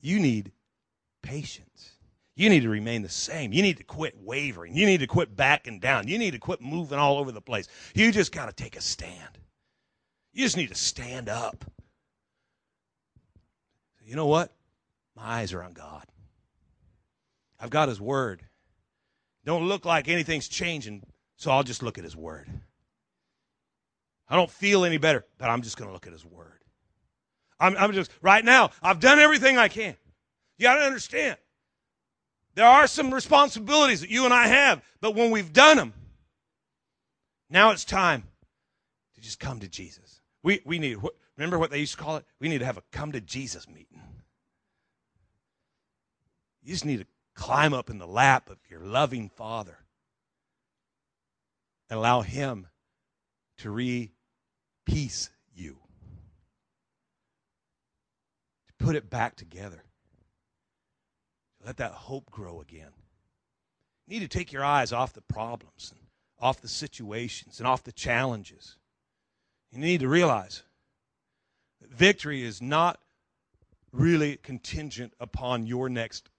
You 0.00 0.20
need 0.20 0.52
patience. 1.22 1.90
You 2.36 2.50
need 2.50 2.62
to 2.62 2.68
remain 2.68 3.02
the 3.02 3.08
same. 3.08 3.52
You 3.52 3.62
need 3.62 3.78
to 3.78 3.84
quit 3.84 4.14
wavering. 4.20 4.76
You 4.76 4.86
need 4.86 5.00
to 5.00 5.06
quit 5.06 5.34
backing 5.34 5.80
down. 5.80 6.06
You 6.06 6.18
need 6.18 6.32
to 6.32 6.38
quit 6.38 6.60
moving 6.60 6.98
all 6.98 7.18
over 7.18 7.32
the 7.32 7.40
place. 7.40 7.66
You 7.94 8.12
just 8.12 8.30
got 8.30 8.46
to 8.46 8.52
take 8.52 8.76
a 8.76 8.80
stand. 8.80 9.38
You 10.36 10.42
just 10.42 10.58
need 10.58 10.68
to 10.68 10.74
stand 10.74 11.30
up. 11.30 11.64
You 14.04 14.16
know 14.16 14.26
what? 14.26 14.52
My 15.16 15.22
eyes 15.38 15.54
are 15.54 15.62
on 15.62 15.72
God. 15.72 16.04
I've 17.58 17.70
got 17.70 17.88
His 17.88 17.98
Word. 17.98 18.42
Don't 19.46 19.66
look 19.66 19.86
like 19.86 20.10
anything's 20.10 20.46
changing, 20.46 21.02
so 21.36 21.50
I'll 21.50 21.62
just 21.62 21.82
look 21.82 21.96
at 21.96 22.04
His 22.04 22.14
Word. 22.14 22.50
I 24.28 24.36
don't 24.36 24.50
feel 24.50 24.84
any 24.84 24.98
better, 24.98 25.24
but 25.38 25.48
I'm 25.48 25.62
just 25.62 25.78
going 25.78 25.88
to 25.88 25.94
look 25.94 26.06
at 26.06 26.12
His 26.12 26.26
Word. 26.26 26.62
I'm, 27.58 27.74
I'm 27.78 27.94
just, 27.94 28.10
right 28.20 28.44
now, 28.44 28.72
I've 28.82 29.00
done 29.00 29.18
everything 29.18 29.56
I 29.56 29.68
can. 29.68 29.96
You 30.58 30.64
got 30.64 30.74
to 30.74 30.82
understand. 30.84 31.38
There 32.56 32.66
are 32.66 32.86
some 32.86 33.12
responsibilities 33.12 34.02
that 34.02 34.10
you 34.10 34.26
and 34.26 34.34
I 34.34 34.48
have, 34.48 34.84
but 35.00 35.14
when 35.14 35.30
we've 35.30 35.54
done 35.54 35.78
them, 35.78 35.94
now 37.48 37.70
it's 37.70 37.86
time 37.86 38.24
to 39.14 39.22
just 39.22 39.40
come 39.40 39.60
to 39.60 39.68
Jesus. 39.68 40.15
We, 40.46 40.60
we 40.64 40.78
need, 40.78 40.98
remember 41.36 41.58
what 41.58 41.72
they 41.72 41.80
used 41.80 41.98
to 41.98 41.98
call 41.98 42.18
it? 42.18 42.24
We 42.38 42.48
need 42.48 42.58
to 42.58 42.66
have 42.66 42.76
a 42.76 42.82
come 42.92 43.10
to 43.10 43.20
Jesus 43.20 43.66
meeting. 43.66 44.00
You 46.62 46.72
just 46.72 46.84
need 46.84 47.00
to 47.00 47.06
climb 47.34 47.74
up 47.74 47.90
in 47.90 47.98
the 47.98 48.06
lap 48.06 48.48
of 48.48 48.58
your 48.70 48.78
loving 48.78 49.28
Father 49.28 49.76
and 51.90 51.98
allow 51.98 52.20
Him 52.20 52.68
to 53.58 53.72
re 53.72 54.12
peace 54.84 55.30
you, 55.52 55.78
to 58.68 58.84
put 58.84 58.94
it 58.94 59.10
back 59.10 59.34
together. 59.34 59.82
Let 61.64 61.78
that 61.78 61.90
hope 61.90 62.30
grow 62.30 62.60
again. 62.60 62.92
You 64.06 64.20
need 64.20 64.30
to 64.30 64.38
take 64.38 64.52
your 64.52 64.64
eyes 64.64 64.92
off 64.92 65.12
the 65.12 65.22
problems 65.22 65.90
and 65.90 66.06
off 66.38 66.60
the 66.60 66.68
situations 66.68 67.58
and 67.58 67.66
off 67.66 67.82
the 67.82 67.90
challenges. 67.90 68.76
You 69.76 69.82
need 69.82 70.00
to 70.00 70.08
realize 70.08 70.62
that 71.82 71.90
victory 71.90 72.42
is 72.42 72.62
not 72.62 72.98
really 73.92 74.36
contingent 74.36 75.12
upon 75.20 75.66
your 75.66 75.90
next 75.90 76.30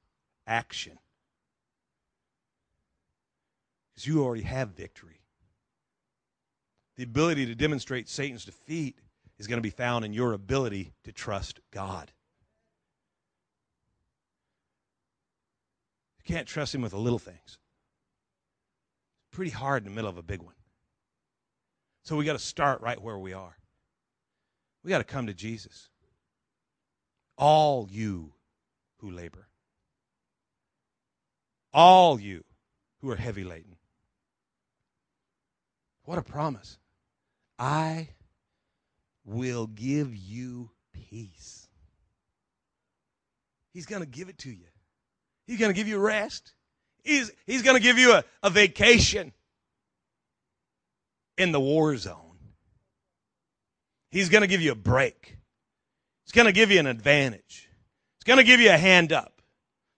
action. 0.48 0.98
Because 3.94 4.08
you 4.08 4.24
already 4.24 4.42
have 4.42 4.70
victory. 4.70 5.22
The 6.96 7.04
ability 7.04 7.46
to 7.46 7.54
demonstrate 7.54 8.10
Satan's 8.10 8.44
defeat 8.44 8.98
is 9.38 9.46
going 9.46 9.60
to 9.60 9.62
be 9.62 9.70
found 9.70 10.04
in 10.04 10.14
your 10.14 10.34
ability 10.34 10.94
to 11.04 11.12
trust 11.12 11.60
God. 11.70 12.12
You 16.18 16.34
can't 16.34 16.48
trust 16.48 16.74
Him 16.74 16.82
with 16.82 16.94
the 16.94 16.98
little 16.98 17.20
things. 17.20 17.38
It's 17.46 17.60
pretty 19.32 19.52
hard 19.52 19.86
in 19.86 19.92
the 19.92 19.96
middle 19.96 20.10
of 20.10 20.18
a 20.18 20.24
big 20.24 20.42
one. 20.42 20.57
So 22.08 22.16
we 22.16 22.24
got 22.24 22.34
to 22.34 22.40
start 22.40 22.80
right 22.80 23.02
where 23.02 23.18
we 23.18 23.34
are. 23.34 23.58
We 24.82 24.92
got 24.92 25.00
to 25.00 25.04
come 25.04 25.28
to 25.28 25.34
Jesus. 25.34 25.90
All 27.38 27.86
you 27.92 28.32
who 29.00 29.12
labor, 29.12 29.50
all 31.74 32.18
you 32.18 32.46
who 33.02 33.12
are 33.12 33.18
heavy 33.18 33.44
laden. 33.44 33.76
What 36.06 36.18
a 36.18 36.22
promise. 36.22 36.78
I 37.60 38.08
will 39.26 39.68
give 39.68 40.16
you 40.16 40.70
peace. 40.94 41.68
He's 43.74 43.86
going 43.86 44.02
to 44.02 44.08
give 44.08 44.30
it 44.30 44.38
to 44.40 44.50
you. 44.50 44.68
He's 45.46 45.60
going 45.60 45.74
to 45.74 45.76
give 45.76 45.90
you 45.90 45.98
rest. 45.98 46.54
He's, 47.04 47.34
he's 47.46 47.64
going 47.64 47.76
to 47.76 47.84
give 47.84 47.98
you 47.98 48.14
a, 48.14 48.24
a 48.44 48.50
vacation 48.50 49.34
in 51.38 51.52
the 51.52 51.60
war 51.60 51.96
zone. 51.98 52.38
He's 54.10 54.30
going 54.30 54.42
to 54.42 54.48
give 54.48 54.62
you 54.62 54.72
a 54.72 54.76
break. 54.76 55.38
He's 56.26 56.32
going 56.32 56.48
to 56.48 56.52
give 56.52 56.72
you 56.72 56.80
an 56.80 56.88
advantage. 56.88 57.70
He's 58.18 58.24
going 58.26 58.38
to 58.38 58.44
give 58.44 58.60
you 58.60 58.70
a 58.70 58.78
hand 58.78 59.14
up. 59.14 59.42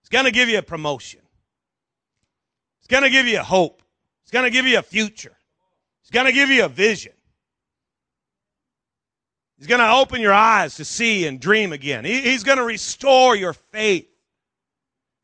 He's 0.01 0.09
going 0.09 0.25
to 0.25 0.31
give 0.31 0.49
you 0.49 0.57
a 0.57 0.63
promotion. 0.63 1.21
He's 2.79 2.87
going 2.87 3.03
to 3.03 3.09
give 3.09 3.27
you 3.27 3.39
a 3.39 3.43
hope. 3.43 3.81
He's 4.23 4.31
going 4.31 4.45
to 4.45 4.51
give 4.51 4.65
you 4.65 4.77
a 4.79 4.83
future. 4.83 5.35
He's 6.01 6.11
going 6.11 6.25
to 6.25 6.31
give 6.31 6.49
you 6.49 6.65
a 6.65 6.69
vision. 6.69 7.13
He's 9.57 9.67
going 9.67 9.81
to 9.81 9.91
open 9.91 10.21
your 10.21 10.33
eyes 10.33 10.75
to 10.75 10.85
see 10.85 11.27
and 11.27 11.39
dream 11.39 11.73
again. 11.73 12.05
He, 12.05 12.21
he's 12.21 12.43
going 12.43 12.57
to 12.57 12.63
restore 12.63 13.35
your 13.35 13.53
faith 13.53 14.07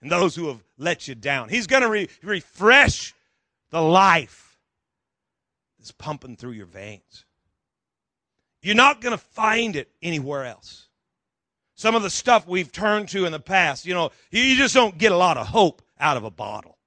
in 0.01 0.09
those 0.09 0.35
who 0.35 0.47
have 0.47 0.63
let 0.77 1.07
you 1.07 1.15
down. 1.15 1.49
He's 1.49 1.67
going 1.67 1.83
to 1.83 1.89
re- 1.89 2.09
refresh 2.21 3.13
the 3.71 3.81
life 3.81 4.44
that's 5.85 5.91
pumping 5.91 6.35
through 6.35 6.53
your 6.53 6.65
veins. 6.65 7.25
You're 8.63 8.73
not 8.73 9.01
going 9.01 9.15
to 9.15 9.23
find 9.23 9.75
it 9.75 9.91
anywhere 10.01 10.43
else. 10.43 10.87
Some 11.75 11.93
of 11.93 12.01
the 12.01 12.09
stuff 12.09 12.47
we've 12.47 12.71
turned 12.71 13.09
to 13.09 13.25
in 13.25 13.31
the 13.31 13.39
past, 13.39 13.85
you 13.85 13.93
know, 13.93 14.11
you 14.31 14.55
just 14.55 14.73
don't 14.73 14.97
get 14.97 15.11
a 15.11 15.17
lot 15.17 15.37
of 15.37 15.45
hope 15.45 15.83
out 15.99 16.17
of 16.17 16.23
a 16.23 16.31
bottle. 16.31 16.79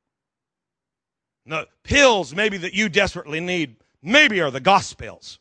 The 1.47 1.69
pills 1.85 2.35
maybe 2.35 2.57
that 2.57 2.75
you 2.75 2.89
desperately 2.89 3.39
need 3.39 3.77
maybe 4.03 4.41
are 4.41 4.51
the 4.51 4.59
gospels. 4.59 5.39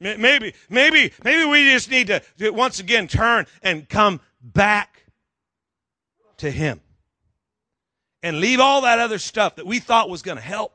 Maybe, 0.00 0.54
maybe, 0.70 1.12
maybe 1.22 1.44
we 1.44 1.70
just 1.70 1.90
need 1.90 2.06
to, 2.06 2.22
to 2.38 2.50
once 2.50 2.80
again 2.80 3.06
turn 3.06 3.44
and 3.62 3.86
come 3.86 4.22
back 4.40 5.04
to 6.38 6.50
Him 6.50 6.80
and 8.22 8.40
leave 8.40 8.60
all 8.60 8.80
that 8.80 8.98
other 8.98 9.18
stuff 9.18 9.56
that 9.56 9.66
we 9.66 9.78
thought 9.78 10.08
was 10.08 10.22
going 10.22 10.38
to 10.38 10.42
help. 10.42 10.72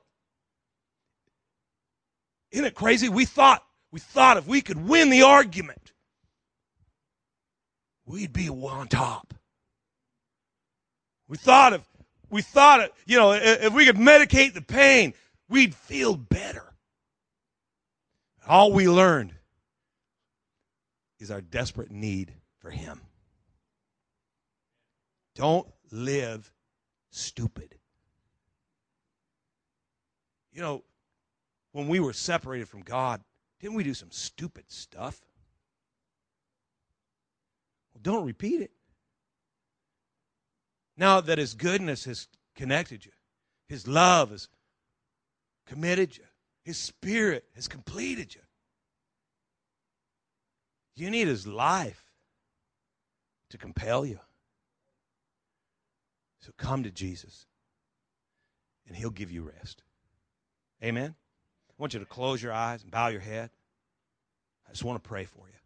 Isn't 2.54 2.66
it 2.66 2.76
crazy? 2.76 3.10
We 3.10 3.26
thought, 3.26 3.66
we 3.91 3.99
thought 3.99 4.38
if 4.38 4.45
we 4.45 4.62
could 4.62 4.88
win 4.88 5.10
the 5.10 5.24
argument, 5.24 5.91
we'd 8.06 8.32
be 8.32 8.47
on 8.47 8.88
top. 8.88 9.34
We 11.28 11.38
thought 11.38 11.74
if 11.74 11.82
we 12.30 12.43
thought, 12.43 12.82
if, 12.82 12.91
you 13.08 13.18
know, 13.18 13.32
if 13.34 13.74
we 13.74 13.86
could 13.86 13.95
medicate 13.95 14.54
the 14.54 14.62
pain, 14.62 15.16
we'd 15.49 15.74
feel 15.74 16.16
better. 16.16 16.74
All 18.47 18.72
we 18.72 18.88
learned 18.88 19.34
is 21.20 21.32
our 21.32 21.41
desperate 21.41 21.89
need 21.89 22.34
for 22.60 22.70
Him. 22.70 23.01
Don't 25.36 25.68
live 25.91 26.51
stupid. 27.10 27.76
You 30.51 30.62
know, 30.62 30.84
when 31.74 31.88
we 31.88 31.99
were 31.99 32.13
separated 32.13 32.69
from 32.69 32.82
God, 32.82 33.21
didn't 33.59 33.76
we 33.76 33.84
do 33.84 33.93
some 33.93 34.11
stupid 34.11 34.65
stuff? 34.67 35.21
Well, 37.93 38.01
don't 38.01 38.26
repeat 38.26 38.61
it. 38.61 38.71
Now 40.95 41.21
that 41.21 41.38
His 41.38 41.53
goodness 41.53 42.05
has 42.05 42.28
connected 42.55 43.05
you, 43.05 43.11
His 43.67 43.88
love 43.88 44.32
has 44.32 44.47
committed 45.67 46.17
you, 46.17 46.24
his 46.63 46.78
Spirit 46.78 47.45
has 47.55 47.67
completed 47.67 48.34
you. 48.34 48.41
You 50.95 51.09
need 51.09 51.28
His 51.28 51.45
life 51.45 52.05
to 53.49 53.57
compel 53.57 54.05
you. 54.05 54.19
So 56.39 56.51
come 56.57 56.84
to 56.84 56.91
Jesus, 56.91 57.45
and 58.88 58.95
He'll 58.95 59.09
give 59.09 59.32
you 59.32 59.51
rest. 59.57 59.84
Amen? 60.84 61.15
I 61.84 61.86
want 61.86 61.96
you 61.96 62.00
to 62.00 62.06
close 62.06 62.42
your 62.42 62.54
eyes 62.54 62.82
and 62.82 62.90
bow 62.90 63.10
your 63.10 63.20
head. 63.20 63.50
I 64.66 64.72
just 64.72 64.86
want 64.86 65.04
to 65.04 65.06
pray 65.06 65.26
for 65.26 65.46
you. 65.50 65.62